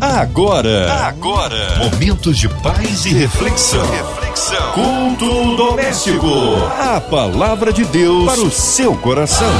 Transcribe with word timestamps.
Agora, 0.00 0.92
agora, 1.08 1.76
momentos 1.78 2.38
de 2.38 2.48
paz 2.48 3.04
e 3.04 3.08
reflexão. 3.08 3.84
reflexão. 3.90 4.72
Culto 4.72 5.56
doméstico. 5.56 6.28
A 6.78 7.00
palavra 7.00 7.72
de 7.72 7.84
Deus 7.84 8.24
para 8.24 8.40
o 8.40 8.48
seu 8.48 8.94
coração. 8.94 9.50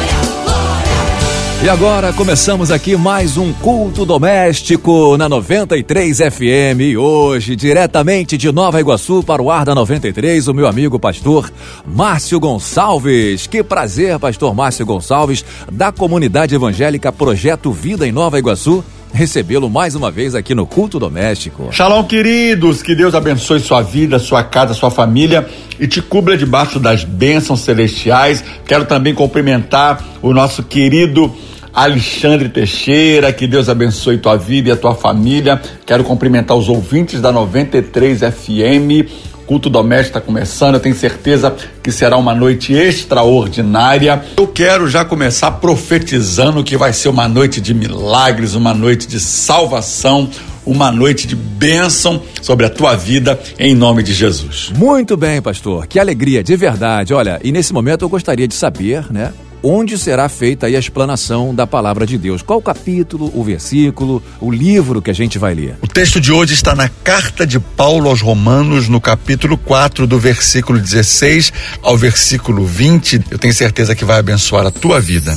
E 1.60 1.68
agora 1.68 2.12
começamos 2.12 2.70
aqui 2.70 2.96
mais 2.96 3.36
um 3.36 3.52
culto 3.52 4.06
doméstico 4.06 5.16
na 5.16 5.28
93 5.28 6.18
FM. 6.18 6.82
E 6.82 6.96
hoje, 6.96 7.56
diretamente 7.56 8.36
de 8.36 8.52
Nova 8.52 8.78
Iguaçu 8.78 9.24
para 9.24 9.42
o 9.42 9.50
ar 9.50 9.64
da 9.64 9.74
93, 9.74 10.46
o 10.46 10.54
meu 10.54 10.68
amigo 10.68 11.00
pastor 11.00 11.50
Márcio 11.84 12.38
Gonçalves. 12.38 13.48
Que 13.48 13.64
prazer, 13.64 14.16
pastor 14.20 14.54
Márcio 14.54 14.86
Gonçalves, 14.86 15.44
da 15.72 15.90
comunidade 15.90 16.54
evangélica 16.54 17.10
Projeto 17.10 17.72
Vida 17.72 18.06
em 18.06 18.12
Nova 18.12 18.38
Iguaçu 18.38 18.84
recebê-lo 19.12 19.68
mais 19.68 19.94
uma 19.94 20.10
vez 20.10 20.34
aqui 20.34 20.54
no 20.54 20.66
Culto 20.66 20.98
Doméstico. 20.98 21.68
Shalom, 21.72 22.04
queridos, 22.04 22.82
que 22.82 22.94
Deus 22.94 23.14
abençoe 23.14 23.60
sua 23.60 23.82
vida, 23.82 24.18
sua 24.18 24.44
casa, 24.44 24.74
sua 24.74 24.90
família 24.90 25.48
e 25.78 25.86
te 25.86 26.00
cubra 26.00 26.36
debaixo 26.36 26.78
das 26.78 27.04
bênçãos 27.04 27.60
celestiais. 27.60 28.44
Quero 28.66 28.84
também 28.84 29.14
cumprimentar 29.14 30.04
o 30.22 30.32
nosso 30.32 30.62
querido 30.62 31.34
Alexandre 31.72 32.48
Teixeira, 32.48 33.32
que 33.32 33.46
Deus 33.46 33.68
abençoe 33.68 34.18
tua 34.18 34.36
vida 34.36 34.70
e 34.70 34.72
a 34.72 34.76
tua 34.76 34.94
família. 34.94 35.60
Quero 35.86 36.04
cumprimentar 36.04 36.56
os 36.56 36.68
ouvintes 36.68 37.20
da 37.20 37.30
93 37.30 38.20
FM 38.20 39.28
culto 39.48 39.70
doméstico 39.70 40.18
está 40.18 40.20
começando, 40.20 40.74
eu 40.74 40.80
tenho 40.80 40.94
certeza 40.94 41.56
que 41.82 41.90
será 41.90 42.18
uma 42.18 42.34
noite 42.34 42.74
extraordinária. 42.74 44.22
Eu 44.36 44.46
quero 44.46 44.86
já 44.86 45.06
começar 45.06 45.52
profetizando 45.52 46.62
que 46.62 46.76
vai 46.76 46.92
ser 46.92 47.08
uma 47.08 47.26
noite 47.26 47.58
de 47.58 47.72
milagres, 47.72 48.54
uma 48.54 48.74
noite 48.74 49.08
de 49.08 49.18
salvação, 49.18 50.28
uma 50.66 50.92
noite 50.92 51.26
de 51.26 51.34
bênção 51.34 52.22
sobre 52.42 52.66
a 52.66 52.68
tua 52.68 52.94
vida, 52.94 53.40
em 53.58 53.74
nome 53.74 54.02
de 54.02 54.12
Jesus. 54.12 54.70
Muito 54.76 55.16
bem, 55.16 55.40
pastor, 55.40 55.86
que 55.86 55.98
alegria, 55.98 56.44
de 56.44 56.54
verdade. 56.54 57.14
Olha, 57.14 57.40
e 57.42 57.50
nesse 57.50 57.72
momento 57.72 58.04
eu 58.04 58.08
gostaria 58.10 58.46
de 58.46 58.54
saber, 58.54 59.10
né? 59.10 59.32
Onde 59.62 59.98
será 59.98 60.28
feita 60.28 60.66
a 60.66 60.70
explanação 60.70 61.54
da 61.54 61.66
palavra 61.66 62.06
de 62.06 62.16
Deus. 62.18 62.42
Qual 62.42 62.58
o 62.58 62.62
capítulo, 62.62 63.30
o 63.34 63.42
versículo, 63.42 64.22
o 64.40 64.50
livro 64.50 65.02
que 65.02 65.10
a 65.10 65.14
gente 65.14 65.38
vai 65.38 65.54
ler? 65.54 65.76
O 65.82 65.86
texto 65.86 66.20
de 66.20 66.32
hoje 66.32 66.54
está 66.54 66.74
na 66.74 66.88
carta 66.88 67.46
de 67.46 67.58
Paulo 67.58 68.08
aos 68.08 68.20
Romanos, 68.20 68.88
no 68.88 69.00
capítulo 69.00 69.56
4, 69.58 70.06
do 70.06 70.18
versículo 70.18 70.78
16 70.78 71.52
ao 71.82 71.96
versículo 71.96 72.64
20. 72.64 73.24
Eu 73.30 73.38
tenho 73.38 73.54
certeza 73.54 73.94
que 73.94 74.04
vai 74.04 74.18
abençoar 74.18 74.66
a 74.66 74.70
tua 74.70 75.00
vida. 75.00 75.36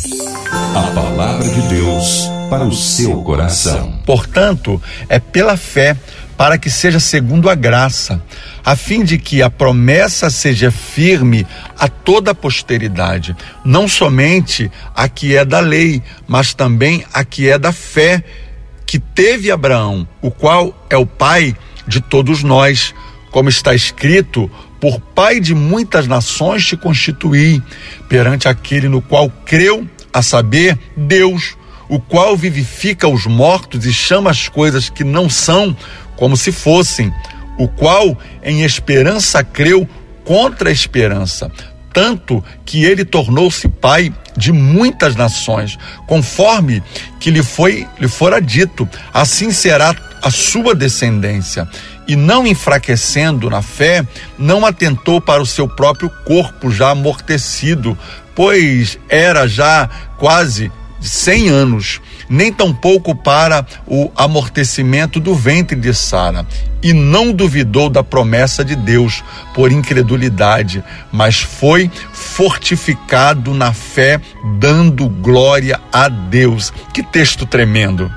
A 0.75 0.83
palavra 0.93 1.47
de 1.47 1.61
Deus 1.69 2.29
para 2.51 2.65
o 2.65 2.73
seu 2.73 3.21
coração. 3.23 3.93
Portanto, 4.05 4.81
é 5.07 5.19
pela 5.19 5.55
fé 5.55 5.95
para 6.41 6.57
que 6.57 6.71
seja 6.71 6.99
segundo 6.99 7.51
a 7.51 7.53
graça, 7.53 8.19
a 8.65 8.75
fim 8.75 9.03
de 9.03 9.19
que 9.19 9.43
a 9.43 9.49
promessa 9.51 10.27
seja 10.31 10.71
firme 10.71 11.45
a 11.77 11.87
toda 11.87 12.31
a 12.31 12.33
posteridade, 12.33 13.37
não 13.63 13.87
somente 13.87 14.71
a 14.95 15.07
que 15.07 15.37
é 15.37 15.45
da 15.45 15.59
lei, 15.59 16.01
mas 16.27 16.55
também 16.55 17.05
a 17.13 17.23
que 17.23 17.47
é 17.47 17.59
da 17.59 17.71
fé 17.71 18.23
que 18.87 18.97
teve 18.97 19.51
Abraão, 19.51 20.07
o 20.19 20.31
qual 20.31 20.75
é 20.89 20.97
o 20.97 21.05
pai 21.05 21.55
de 21.87 22.01
todos 22.01 22.41
nós, 22.41 22.91
como 23.29 23.47
está 23.47 23.75
escrito: 23.75 24.49
por 24.79 24.99
pai 24.99 25.39
de 25.39 25.53
muitas 25.53 26.07
nações 26.07 26.65
te 26.65 26.75
constituí, 26.75 27.61
perante 28.09 28.47
aquele 28.47 28.89
no 28.89 28.99
qual 28.99 29.29
creu, 29.45 29.87
a 30.11 30.23
saber, 30.23 30.75
Deus, 30.97 31.55
o 31.87 31.99
qual 31.99 32.37
vivifica 32.37 33.07
os 33.07 33.25
mortos 33.25 33.85
e 33.85 33.93
chama 33.93 34.31
as 34.31 34.47
coisas 34.47 34.89
que 34.89 35.03
não 35.03 35.29
são 35.29 35.75
como 36.21 36.37
se 36.37 36.51
fossem, 36.51 37.11
o 37.57 37.67
qual 37.67 38.15
em 38.43 38.61
esperança 38.61 39.43
creu 39.43 39.89
contra 40.23 40.69
a 40.69 40.71
esperança, 40.71 41.51
tanto 41.91 42.45
que 42.63 42.83
ele 42.85 43.03
tornou-se 43.03 43.67
pai 43.67 44.13
de 44.37 44.51
muitas 44.51 45.15
nações, 45.15 45.79
conforme 46.05 46.83
que 47.19 47.31
lhe 47.31 47.41
foi 47.41 47.87
lhe 47.99 48.07
fora 48.07 48.39
dito, 48.39 48.87
assim 49.11 49.49
será 49.49 49.95
a 50.21 50.29
sua 50.29 50.75
descendência. 50.75 51.67
E 52.07 52.15
não 52.15 52.45
enfraquecendo 52.45 53.49
na 53.49 53.63
fé, 53.63 54.05
não 54.37 54.63
atentou 54.63 55.19
para 55.19 55.41
o 55.41 55.45
seu 55.45 55.67
próprio 55.67 56.11
corpo 56.23 56.69
já 56.69 56.91
amortecido, 56.91 57.97
pois 58.35 58.99
era 59.09 59.47
já 59.47 59.89
quase 60.19 60.71
de 60.99 61.09
100 61.09 61.49
anos, 61.49 61.99
nem 62.31 62.51
tampouco 62.51 63.13
para 63.13 63.65
o 63.85 64.09
amortecimento 64.15 65.19
do 65.19 65.35
ventre 65.35 65.75
de 65.75 65.93
Sara, 65.93 66.47
e 66.81 66.93
não 66.93 67.33
duvidou 67.33 67.89
da 67.89 68.01
promessa 68.01 68.63
de 68.63 68.75
Deus 68.75 69.21
por 69.53 69.69
incredulidade, 69.69 70.81
mas 71.11 71.41
foi 71.41 71.91
fortificado 72.13 73.53
na 73.53 73.73
fé, 73.73 74.21
dando 74.57 75.09
glória 75.09 75.79
a 75.91 76.07
Deus. 76.07 76.71
Que 76.93 77.03
texto 77.03 77.45
tremendo! 77.45 78.09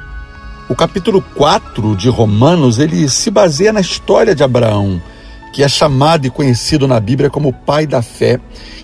O 0.69 0.77
capítulo 0.77 1.21
4 1.21 1.97
de 1.97 2.09
Romanos, 2.09 2.79
ele 2.79 3.09
se 3.09 3.31
baseia 3.31 3.73
na 3.73 3.81
história 3.81 4.35
de 4.35 4.45
Abraão 4.45 5.03
que 5.55 5.63
é 5.63 5.69
chamado 5.69 6.27
e 6.27 6.31
conhecido 6.31 6.89
na 6.89 6.99
Bíblia 6.99 7.31
como 7.31 7.53
pai 7.53 7.87
da 7.87 8.03
fé. 8.03 8.41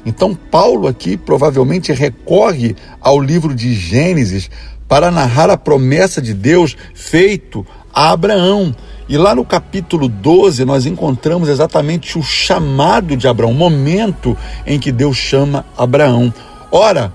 Então, 0.06 0.36
Paulo 0.36 0.86
aqui 0.86 1.16
provavelmente 1.16 1.92
recorre 1.92 2.76
ao 3.00 3.18
livro 3.18 3.52
de 3.52 3.74
Gênesis 3.74 4.48
para 4.90 5.08
narrar 5.08 5.48
a 5.48 5.56
promessa 5.56 6.20
de 6.20 6.34
Deus 6.34 6.76
feito 6.92 7.64
a 7.94 8.10
Abraão. 8.10 8.74
E 9.08 9.16
lá 9.16 9.36
no 9.36 9.44
capítulo 9.44 10.08
12 10.08 10.64
nós 10.64 10.84
encontramos 10.84 11.48
exatamente 11.48 12.18
o 12.18 12.22
chamado 12.24 13.16
de 13.16 13.28
Abraão, 13.28 13.52
o 13.52 13.54
momento 13.54 14.36
em 14.66 14.80
que 14.80 14.90
Deus 14.90 15.16
chama 15.16 15.64
Abraão. 15.78 16.34
Ora, 16.72 17.12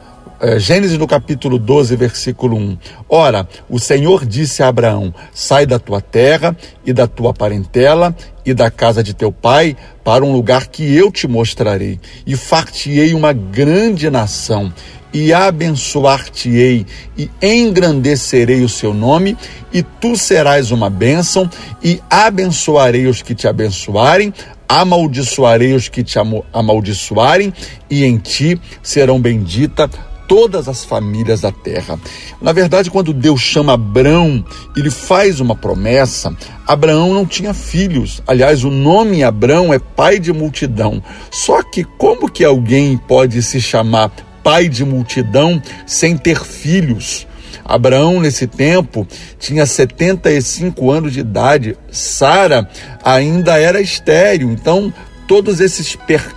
Gênesis 0.58 0.98
no 0.98 1.08
capítulo 1.08 1.58
12, 1.58 1.96
versículo 1.96 2.58
1. 2.58 2.78
Ora, 3.08 3.48
o 3.70 3.80
Senhor 3.80 4.26
disse 4.26 4.62
a 4.62 4.68
Abraão: 4.68 5.14
Sai 5.34 5.66
da 5.66 5.80
tua 5.80 6.02
terra 6.02 6.56
e 6.86 6.92
da 6.92 7.08
tua 7.08 7.34
parentela 7.34 8.16
e 8.46 8.54
da 8.54 8.70
casa 8.70 9.02
de 9.02 9.14
teu 9.14 9.32
pai 9.32 9.76
para 10.04 10.24
um 10.24 10.32
lugar 10.32 10.68
que 10.68 10.96
eu 10.96 11.12
te 11.12 11.28
mostrarei, 11.28 12.00
e 12.28 12.36
fartiei 12.36 13.14
uma 13.14 13.34
grande 13.34 14.10
nação, 14.10 14.72
e 15.12 15.34
abençoar-te-ei, 15.34 16.86
e 17.18 17.30
engrandecerei 17.42 18.62
o 18.62 18.70
seu 18.70 18.94
nome, 18.94 19.36
e 19.74 19.82
tu 19.82 20.16
serás 20.16 20.70
uma 20.70 20.90
bênção, 20.90 21.50
e 21.84 22.00
abençoarei 22.10 23.08
os 23.08 23.22
que 23.22 23.34
te 23.34 23.48
abençoarem, 23.48 24.34
amaldiçoarei 24.68 25.74
os 25.74 25.90
que 25.90 26.04
te 26.04 26.20
amaldiçoarem, 26.54 27.52
e 27.90 28.04
em 28.04 28.18
ti 28.18 28.60
serão 28.84 29.20
benditas 29.20 29.90
todas 30.28 30.68
as 30.68 30.84
famílias 30.84 31.42
da 31.42 31.52
terra. 31.52 32.00
Na 32.42 32.52
verdade, 32.52 32.92
quando 32.92 33.14
Deus 33.14 33.42
chama 33.42 33.74
Abraão, 33.74 34.44
ele 34.76 34.90
faz 34.90 35.40
uma 35.40 35.56
promessa. 35.56 36.36
Abraão 36.68 37.14
não 37.14 37.26
tinha 37.26 37.54
filhos. 37.54 38.22
Aliás, 38.28 38.64
o 38.64 38.72
nome 38.72 39.24
Abraão 39.24 39.74
é 39.74 39.80
pai 39.80 40.20
de 40.20 40.34
multidão. 40.34 41.02
Só 41.32 41.62
que 41.64 41.84
como 41.84 42.30
que 42.30 42.44
alguém 42.44 42.98
pode 42.98 43.42
se 43.42 43.62
chamar 43.62 44.12
pai 44.44 44.70
de 44.70 44.84
multidão 44.84 45.62
sem 45.86 46.18
ter 46.18 46.44
filhos? 46.44 47.28
Abraão, 47.64 48.20
nesse 48.20 48.46
tempo, 48.46 49.08
tinha 49.40 49.66
75 49.66 50.92
anos 50.92 51.14
de 51.14 51.22
idade. 51.22 51.76
Sara 51.92 52.70
ainda 53.04 53.60
era 53.60 53.82
estéril. 53.82 54.52
Então, 54.52 54.94
todos 55.28 55.60
esses 55.60 55.96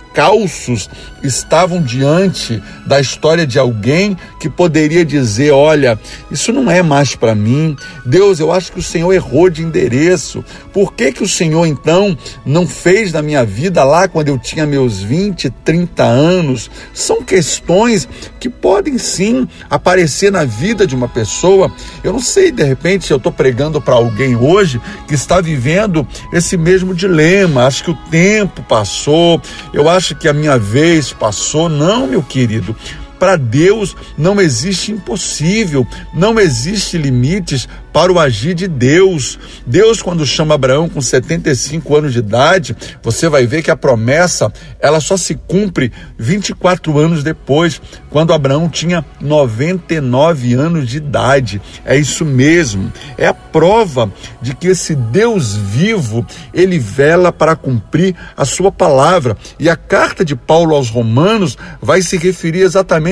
percalços 0.09 0.89
estavam 1.21 1.81
diante 1.81 2.61
da 2.85 2.99
história 2.99 3.45
de 3.45 3.59
alguém 3.59 4.17
que 4.39 4.49
poderia 4.49 5.05
dizer: 5.05 5.51
Olha, 5.51 5.99
isso 6.31 6.51
não 6.51 6.69
é 6.71 6.81
mais 6.81 7.15
para 7.15 7.35
mim. 7.35 7.75
Deus, 8.05 8.39
eu 8.39 8.51
acho 8.51 8.71
que 8.71 8.79
o 8.79 8.83
Senhor 8.83 9.11
errou 9.13 9.49
de 9.49 9.61
endereço. 9.61 10.43
Por 10.73 10.93
que, 10.93 11.11
que 11.11 11.23
o 11.23 11.27
Senhor 11.27 11.65
então 11.65 12.17
não 12.45 12.67
fez 12.67 13.11
na 13.11 13.21
minha 13.21 13.43
vida 13.43 13.83
lá 13.83 14.07
quando 14.07 14.29
eu 14.29 14.37
tinha 14.37 14.65
meus 14.65 15.01
20, 15.01 15.49
30 15.63 16.03
anos? 16.03 16.71
São 16.93 17.23
questões 17.23 18.07
que 18.39 18.49
podem 18.49 18.97
sim 18.97 19.47
aparecer 19.69 20.31
na 20.31 20.45
vida 20.45 20.87
de 20.87 20.95
uma 20.95 21.07
pessoa. 21.07 21.71
Eu 22.03 22.13
não 22.13 22.21
sei, 22.21 22.51
de 22.51 22.63
repente, 22.63 23.05
se 23.05 23.13
eu 23.13 23.17
estou 23.17 23.31
pregando 23.31 23.81
para 23.81 23.95
alguém 23.95 24.35
hoje 24.35 24.81
que 25.07 25.13
está 25.13 25.41
vivendo 25.41 26.07
esse 26.31 26.57
mesmo 26.57 26.95
dilema. 26.95 27.65
Acho 27.65 27.83
que 27.83 27.91
o 27.91 27.97
tempo 28.09 28.63
passou, 28.63 29.41
eu 29.73 29.89
acho 29.89 29.98
que 30.15 30.27
a 30.27 30.33
minha 30.33 30.57
vez 30.57 31.11
passou. 31.11 31.69
Não, 31.69 32.07
meu 32.07 32.23
querido. 32.23 32.75
Para 33.19 33.35
Deus 33.35 33.95
não 34.17 34.39
existe 34.39 34.91
impossível, 34.91 35.85
não 36.13 36.39
existe 36.39 36.97
limites 36.97 37.67
para 37.91 38.11
o 38.11 38.19
agir 38.19 38.53
de 38.53 38.67
Deus. 38.67 39.37
Deus, 39.65 40.01
quando 40.01 40.25
chama 40.25 40.55
Abraão 40.55 40.87
com 40.87 41.01
75 41.01 41.95
anos 41.97 42.13
de 42.13 42.19
idade, 42.19 42.75
você 43.03 43.27
vai 43.27 43.45
ver 43.45 43.61
que 43.61 43.71
a 43.71 43.75
promessa 43.75 44.51
ela 44.79 44.99
só 44.99 45.17
se 45.17 45.35
cumpre 45.35 45.91
24 46.17 46.97
anos 46.97 47.23
depois, 47.23 47.81
quando 48.09 48.33
Abraão 48.33 48.69
tinha 48.69 49.03
99 49.19 50.53
anos 50.53 50.87
de 50.87 50.97
idade. 50.97 51.61
É 51.83 51.97
isso 51.97 52.23
mesmo. 52.23 52.91
É 53.17 53.27
a 53.27 53.33
prova 53.33 54.11
de 54.41 54.55
que 54.55 54.67
esse 54.67 54.95
Deus 54.95 55.55
vivo, 55.55 56.25
ele 56.53 56.79
vela 56.79 57.31
para 57.31 57.55
cumprir 57.55 58.15
a 58.37 58.45
sua 58.45 58.71
palavra. 58.71 59.35
E 59.59 59.69
a 59.69 59.75
carta 59.75 60.23
de 60.23 60.35
Paulo 60.35 60.75
aos 60.75 60.89
Romanos 60.89 61.57
vai 61.81 62.01
se 62.01 62.17
referir 62.17 62.61
exatamente 62.61 63.08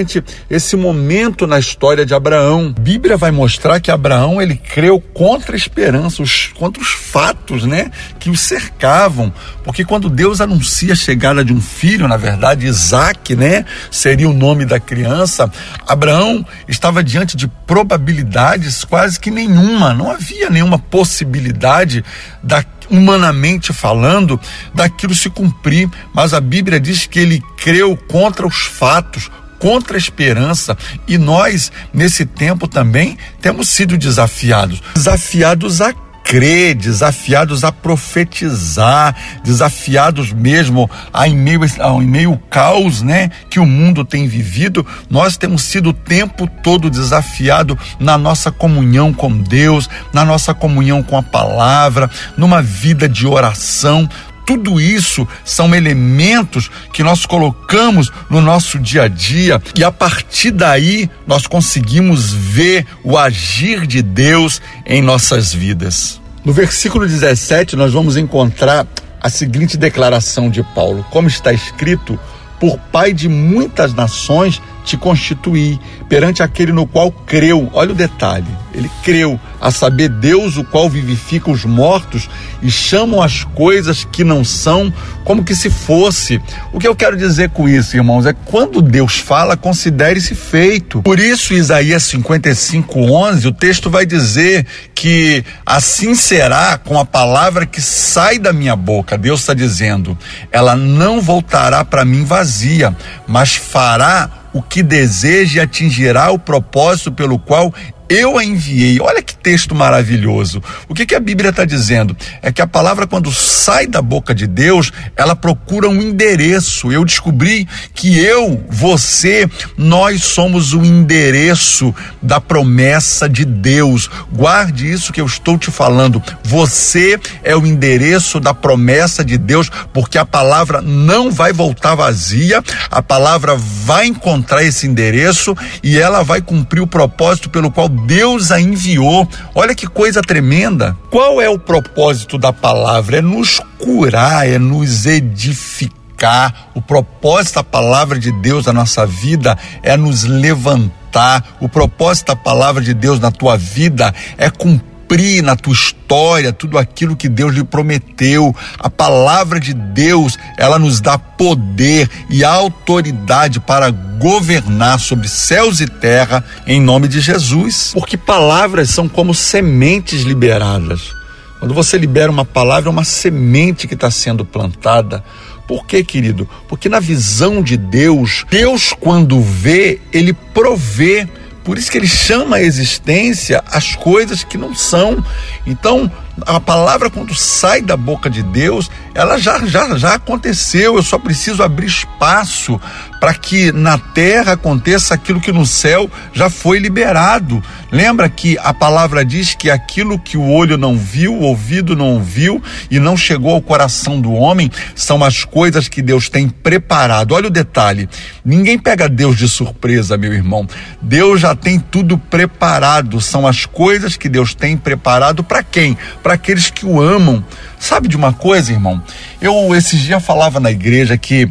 esse 0.50 0.76
momento 0.76 1.48
na 1.48 1.60
história 1.60 2.06
de 2.06 2.14
Abraão. 2.14 2.74
A 2.76 2.80
Bíblia 2.80 3.18
vai 3.18 3.32
mostrar 3.32 3.80
que 3.80 3.92
Abraão 3.92 4.42
ele 4.42 4.56
creu 4.56 5.00
contra 5.00 5.56
a 5.56 5.58
esperança, 5.58 6.22
os, 6.22 6.48
contra 6.56 6.82
os 6.82 6.90
fatos, 6.90 7.64
né, 7.64 7.92
que 8.20 8.30
o 8.30 8.36
cercavam, 8.36 9.34
porque 9.64 9.84
quando 9.86 10.10
Deus 10.10 10.42
anuncia 10.42 10.94
a 10.94 10.96
chegada 10.96 11.44
de 11.44 11.54
um 11.54 11.62
filho, 11.62 12.08
na 12.08 12.18
verdade 12.18 12.66
Isaac, 12.66 13.36
né, 13.36 13.66
seria 13.90 14.30
o 14.30 14.34
nome 14.34 14.66
da 14.66 14.80
criança, 14.80 15.52
Abraão 15.88 16.46
estava 16.68 17.04
diante 17.04 17.36
de 17.36 17.48
probabilidades 17.48 18.84
quase 18.84 19.20
que 19.20 19.32
nenhuma, 19.32 19.94
não 19.94 20.12
havia 20.12 20.50
nenhuma 20.50 20.80
possibilidade 20.80 22.04
da 22.44 22.64
humanamente 22.90 23.74
falando, 23.74 24.40
daquilo 24.74 25.14
se 25.14 25.30
cumprir, 25.30 25.90
mas 26.14 26.34
a 26.34 26.40
Bíblia 26.40 26.80
diz 26.80 27.06
que 27.06 27.20
ele 27.20 27.44
creu 27.58 27.96
contra 27.98 28.48
os 28.48 28.62
fatos, 28.62 29.30
contra 29.60 29.96
a 29.96 29.98
esperança. 29.98 30.78
E 31.08 31.18
nós, 31.18 31.72
nesse 31.94 32.26
tempo 32.26 32.68
também, 32.68 33.18
temos 33.42 33.70
sido 33.70 33.98
desafiados 33.98 34.82
desafiados 34.94 35.82
a 35.82 35.94
crer, 36.28 36.76
desafiados 36.76 37.64
a 37.64 37.72
profetizar, 37.72 39.16
desafiados 39.46 40.34
mesmo 40.34 40.90
a 41.14 41.26
em 41.26 41.38
meio 41.38 41.62
ao 41.80 42.04
em 42.04 42.06
meio 42.06 42.32
ao 42.32 42.38
caos, 42.50 43.02
né, 43.02 43.32
que 43.50 43.62
o 43.62 43.66
mundo 43.66 44.04
tem 44.04 44.28
vivido, 44.28 44.86
nós 45.10 45.38
temos 45.38 45.62
sido 45.62 45.92
o 45.92 45.94
tempo 45.94 46.46
todo 46.62 46.90
desafiado 46.90 47.80
na 47.98 48.18
nossa 48.18 48.52
comunhão 48.52 49.14
com 49.14 49.38
Deus, 49.38 49.90
na 50.12 50.26
nossa 50.26 50.54
comunhão 50.54 51.02
com 51.02 51.18
a 51.18 51.24
palavra, 51.24 52.10
numa 52.36 52.62
vida 52.62 53.08
de 53.08 53.26
oração, 53.26 54.10
tudo 54.48 54.80
isso 54.80 55.28
são 55.44 55.76
elementos 55.76 56.72
que 56.94 57.04
nós 57.04 57.26
colocamos 57.26 58.10
no 58.30 58.40
nosso 58.40 58.80
dia 58.80 59.04
a 59.04 59.08
dia 59.10 59.62
e 59.76 59.84
a 59.84 59.92
partir 59.92 60.52
daí 60.52 61.10
nós 61.28 61.46
conseguimos 61.46 62.32
ver 62.32 62.88
o 63.04 63.18
agir 63.18 63.86
de 63.86 64.02
Deus 64.02 64.62
em 64.86 65.02
nossas 65.02 65.54
vidas. 65.54 66.22
No 66.46 66.54
versículo 66.54 67.06
17, 67.06 67.76
nós 67.76 67.92
vamos 67.92 68.16
encontrar 68.16 68.88
a 69.22 69.30
seguinte 69.30 69.76
declaração 69.76 70.50
de 70.50 70.64
Paulo: 70.64 71.06
Como 71.12 71.28
está 71.28 71.52
escrito, 71.52 72.18
por 72.58 72.80
pai 72.80 73.12
de 73.12 73.28
muitas 73.28 73.94
nações 73.94 74.62
te 74.88 74.96
constituí 74.96 75.78
perante 76.08 76.42
aquele 76.42 76.72
no 76.72 76.88
qual 76.88 77.12
creu. 77.12 77.70
Olha 77.74 77.92
o 77.92 77.96
detalhe: 77.96 78.48
ele 78.74 78.90
creu, 79.04 79.38
a 79.60 79.70
saber, 79.70 80.08
Deus, 80.08 80.56
o 80.56 80.64
qual 80.64 80.90
vivifica 80.90 81.52
os 81.52 81.66
mortos 81.66 82.30
e 82.62 82.72
chamam 82.72 83.22
as 83.22 83.44
coisas 83.44 84.06
que 84.06 84.24
não 84.24 84.46
são 84.46 84.94
como 85.26 85.44
que 85.44 85.54
se 85.54 85.70
fosse. 85.70 86.42
O 86.72 86.80
que 86.80 86.88
eu 86.88 86.96
quero 86.96 87.18
dizer 87.18 87.50
com 87.50 87.68
isso, 87.68 87.98
irmãos, 87.98 88.26
é 88.26 88.34
quando 88.34 88.82
Deus 88.82 89.18
fala, 89.18 89.58
considere-se 89.58 90.34
feito. 90.34 91.02
Por 91.02 91.20
isso, 91.20 91.54
Isaías 91.54 92.04
55, 92.04 92.98
11, 92.98 93.48
o 93.48 93.52
texto 93.52 93.90
vai 93.90 94.06
dizer 94.06 94.66
que 94.96 95.44
assim 95.66 96.16
será 96.16 96.78
com 96.78 96.98
a 96.98 97.06
palavra 97.06 97.66
que 97.66 97.82
sai 97.82 98.40
da 98.40 98.54
minha 98.54 98.76
boca. 98.76 99.18
Deus 99.18 99.42
está 99.42 99.54
dizendo, 99.54 100.18
ela 100.50 100.78
não 100.78 101.20
voltará 101.20 101.84
para 101.84 102.06
mim 102.06 102.24
vazia, 102.24 102.96
mas 103.28 103.56
fará 103.56 104.47
o 104.58 104.62
que 104.64 104.82
deseja 104.82 105.64
atingirá 105.64 106.32
o 106.32 106.40
propósito 106.40 107.12
pelo 107.12 107.38
qual 107.38 107.74
eu 108.10 108.38
a 108.38 108.44
enviei. 108.44 109.00
Olha 109.00 109.22
que 109.22 109.36
texto 109.36 109.76
maravilhoso. 109.76 110.62
O 110.88 110.94
que, 110.94 111.06
que 111.06 111.16
a 111.16 111.20
Bíblia 111.20 111.50
está 111.50 111.66
dizendo? 111.66 112.16
É 112.42 112.52
que 112.52 112.62
a 112.62 112.68
palavra, 112.68 113.08
quando 113.08 113.32
sai 113.32 113.88
da 113.88 114.02
boca 114.02 114.34
de 114.34 114.48
Deus, 114.48 114.92
ela 115.16 115.36
procura 115.36 115.90
um 115.90 116.02
endereço. 116.02 116.92
Eu 116.92 117.04
descobri 117.04 117.68
que 117.94 118.20
eu, 118.20 118.64
você, 118.70 119.50
nós 119.78 120.24
somos 120.24 120.74
o 120.74 120.84
endereço 120.84 121.94
da 122.22 122.40
promessa 122.40 123.28
de 123.28 123.46
Deus. 123.46 124.10
Guarde 124.32 124.92
isso 124.92 125.14
que 125.14 125.22
eu 125.22 125.26
estou 125.26 125.58
te 125.58 125.72
falando. 125.72 126.22
Você 126.44 127.20
é 127.44 127.56
o 127.56 127.66
endereço 127.66 128.40
da 128.40 128.54
promessa 128.54 129.24
de 129.24 129.38
Deus, 129.38 129.70
porque 129.94 130.18
a 130.18 130.26
palavra 130.26 130.82
não 130.82 131.32
vai 131.32 131.52
voltar 131.54 131.96
vazia, 131.96 132.64
a 132.90 133.02
palavra 133.02 133.56
vai 133.56 134.08
encontrar 134.08 134.64
esse 134.64 134.88
endereço 134.88 135.56
e 135.84 135.98
ela 135.98 136.24
vai 136.24 136.42
cumprir 136.42 136.82
o 136.82 136.88
propósito 136.88 137.50
pelo 137.50 137.72
qual 137.72 137.90
Deus 138.06 138.52
a 138.52 138.62
enviou. 138.62 139.28
Olha 139.54 139.76
que 139.76 139.88
coisa 139.88 140.22
tremenda. 140.22 140.98
Qual 141.10 141.42
é 141.42 141.50
o 141.50 141.60
propósito 141.60 142.38
da 142.38 142.54
palavra? 142.54 143.18
É 143.18 143.22
nos 143.22 143.60
curar, 143.78 144.48
é 144.48 144.58
nos 144.58 145.06
edificar. 145.06 146.70
O 146.74 146.82
propósito 146.82 147.56
da 147.56 147.64
palavra 147.64 148.20
de 148.20 148.32
Deus 148.32 148.66
na 148.66 148.74
nossa 148.74 149.06
vida 149.06 149.58
é 149.84 149.98
nos 149.98 150.24
levantar. 150.24 151.58
O 151.60 151.68
propósito 151.68 152.28
da 152.28 152.36
palavra 152.36 152.82
de 152.82 152.94
Deus 152.94 153.20
na 153.20 153.32
tua 153.32 153.58
vida 153.58 154.14
é 154.38 154.50
cumprir 154.50 154.97
cumprir 155.08 155.42
na 155.42 155.56
tua 155.56 155.74
história 155.74 156.52
tudo 156.52 156.78
aquilo 156.78 157.16
que 157.16 157.30
Deus 157.30 157.54
lhe 157.54 157.64
prometeu. 157.64 158.54
A 158.78 158.90
palavra 158.90 159.60
de 159.60 159.74
Deus, 159.74 160.38
ela 160.58 160.78
nos 160.78 161.00
dá 161.00 161.18
poder 161.18 162.10
e 162.30 162.44
autoridade 162.44 163.62
para 163.62 163.90
governar 163.90 165.00
sobre 165.00 165.30
céus 165.30 165.80
e 165.80 165.88
terra 165.88 166.44
em 166.66 166.82
nome 166.82 167.08
de 167.08 167.22
Jesus. 167.22 167.92
Porque 167.94 168.18
palavras 168.18 168.90
são 168.90 169.08
como 169.08 169.34
sementes 169.34 170.24
liberadas. 170.24 171.16
Quando 171.60 171.74
você 171.74 171.98
libera 171.98 172.30
uma 172.30 172.46
palavra, 172.46 172.90
é 172.90 172.92
uma 172.92 173.06
semente 173.06 173.88
que 173.88 173.94
está 173.94 174.12
sendo 174.12 174.44
plantada. 174.44 175.24
Por 175.68 175.86
quê, 175.86 176.04
querido? 176.04 176.48
Porque 176.68 176.88
na 176.88 177.00
visão 177.00 177.62
de 177.64 177.78
Deus, 177.78 178.46
Deus, 178.50 178.94
quando 178.94 179.42
vê, 179.42 180.00
ele 180.14 180.34
provê 180.34 181.28
por 181.68 181.78
isso 181.78 181.92
que 181.92 181.98
ele 181.98 182.08
chama 182.08 182.56
a 182.56 182.62
existência 182.62 183.62
as 183.68 183.94
coisas 183.94 184.42
que 184.42 184.58
não 184.58 184.74
são. 184.74 185.22
Então, 185.66 186.10
a 186.46 186.60
palavra 186.60 187.10
quando 187.10 187.34
sai 187.34 187.82
da 187.82 187.98
boca 187.98 188.30
de 188.30 188.44
Deus, 188.44 188.92
ela 189.14 189.38
já 189.38 189.66
já 189.66 189.98
já 189.98 190.14
aconteceu. 190.14 190.96
Eu 190.96 191.04
só 191.04 191.18
preciso 191.18 191.64
abrir 191.64 191.88
espaço 191.88 192.80
para 193.20 193.34
que 193.34 193.72
na 193.72 193.98
terra 193.98 194.54
aconteça 194.54 195.14
aquilo 195.14 195.42
que 195.42 195.52
no 195.52 195.66
céu 195.66 196.10
já 196.34 196.50
foi 196.50 196.80
liberado. 196.80 197.64
Lembra 197.92 198.30
que 198.30 198.58
a 198.60 198.74
palavra 198.74 199.24
diz 199.24 199.56
que 199.56 199.72
aquilo 199.72 200.20
que 200.20 200.38
o 200.38 200.48
olho 200.48 200.78
não 200.78 200.98
viu, 200.98 201.34
o 201.34 201.42
ouvido 201.42 201.96
não 201.96 202.16
ouviu 202.16 202.62
e 202.92 203.00
não 203.00 203.16
chegou 203.18 203.52
ao 203.52 203.62
coração 203.62 204.20
do 204.20 204.34
homem 204.34 204.70
são 204.94 205.24
as 205.24 205.44
coisas 205.44 205.88
que 205.88 206.02
Deus 206.02 206.30
tem 206.30 206.50
preparado. 206.50 207.34
Olha 207.34 207.48
o 207.48 207.52
detalhe: 207.52 208.10
ninguém 208.44 208.78
pega 208.78 209.10
Deus 209.10 209.38
de 209.38 209.48
surpresa, 209.48 210.18
meu 210.18 210.34
irmão. 210.34 210.68
Deus 211.02 211.42
já 211.42 211.56
tem 211.56 211.80
tudo 211.80 212.18
preparado. 212.18 213.20
São 213.22 213.48
as 213.48 213.66
coisas 213.66 214.18
que 214.18 214.30
Deus 214.30 214.54
tem 214.54 214.78
preparado 214.78 215.44
para 215.44 215.64
quem? 215.64 215.98
Para 216.28 216.34
aqueles 216.34 216.70
que 216.70 216.86
o 216.86 217.00
amam. 217.00 217.42
Sabe 217.80 218.10
de 218.10 218.18
uma 218.18 218.34
coisa, 218.34 218.74
irmão? 218.74 219.02
Eu 219.40 219.74
esses 219.74 219.98
dias 220.02 220.22
falava 220.22 220.60
na 220.60 220.70
igreja 220.70 221.18
que 221.18 221.50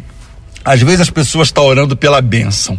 às 0.67 0.81
vezes 0.81 0.99
as 0.99 1.09
pessoas 1.09 1.47
estão 1.47 1.63
orando 1.63 1.95
pela 1.95 2.21
bênção. 2.21 2.77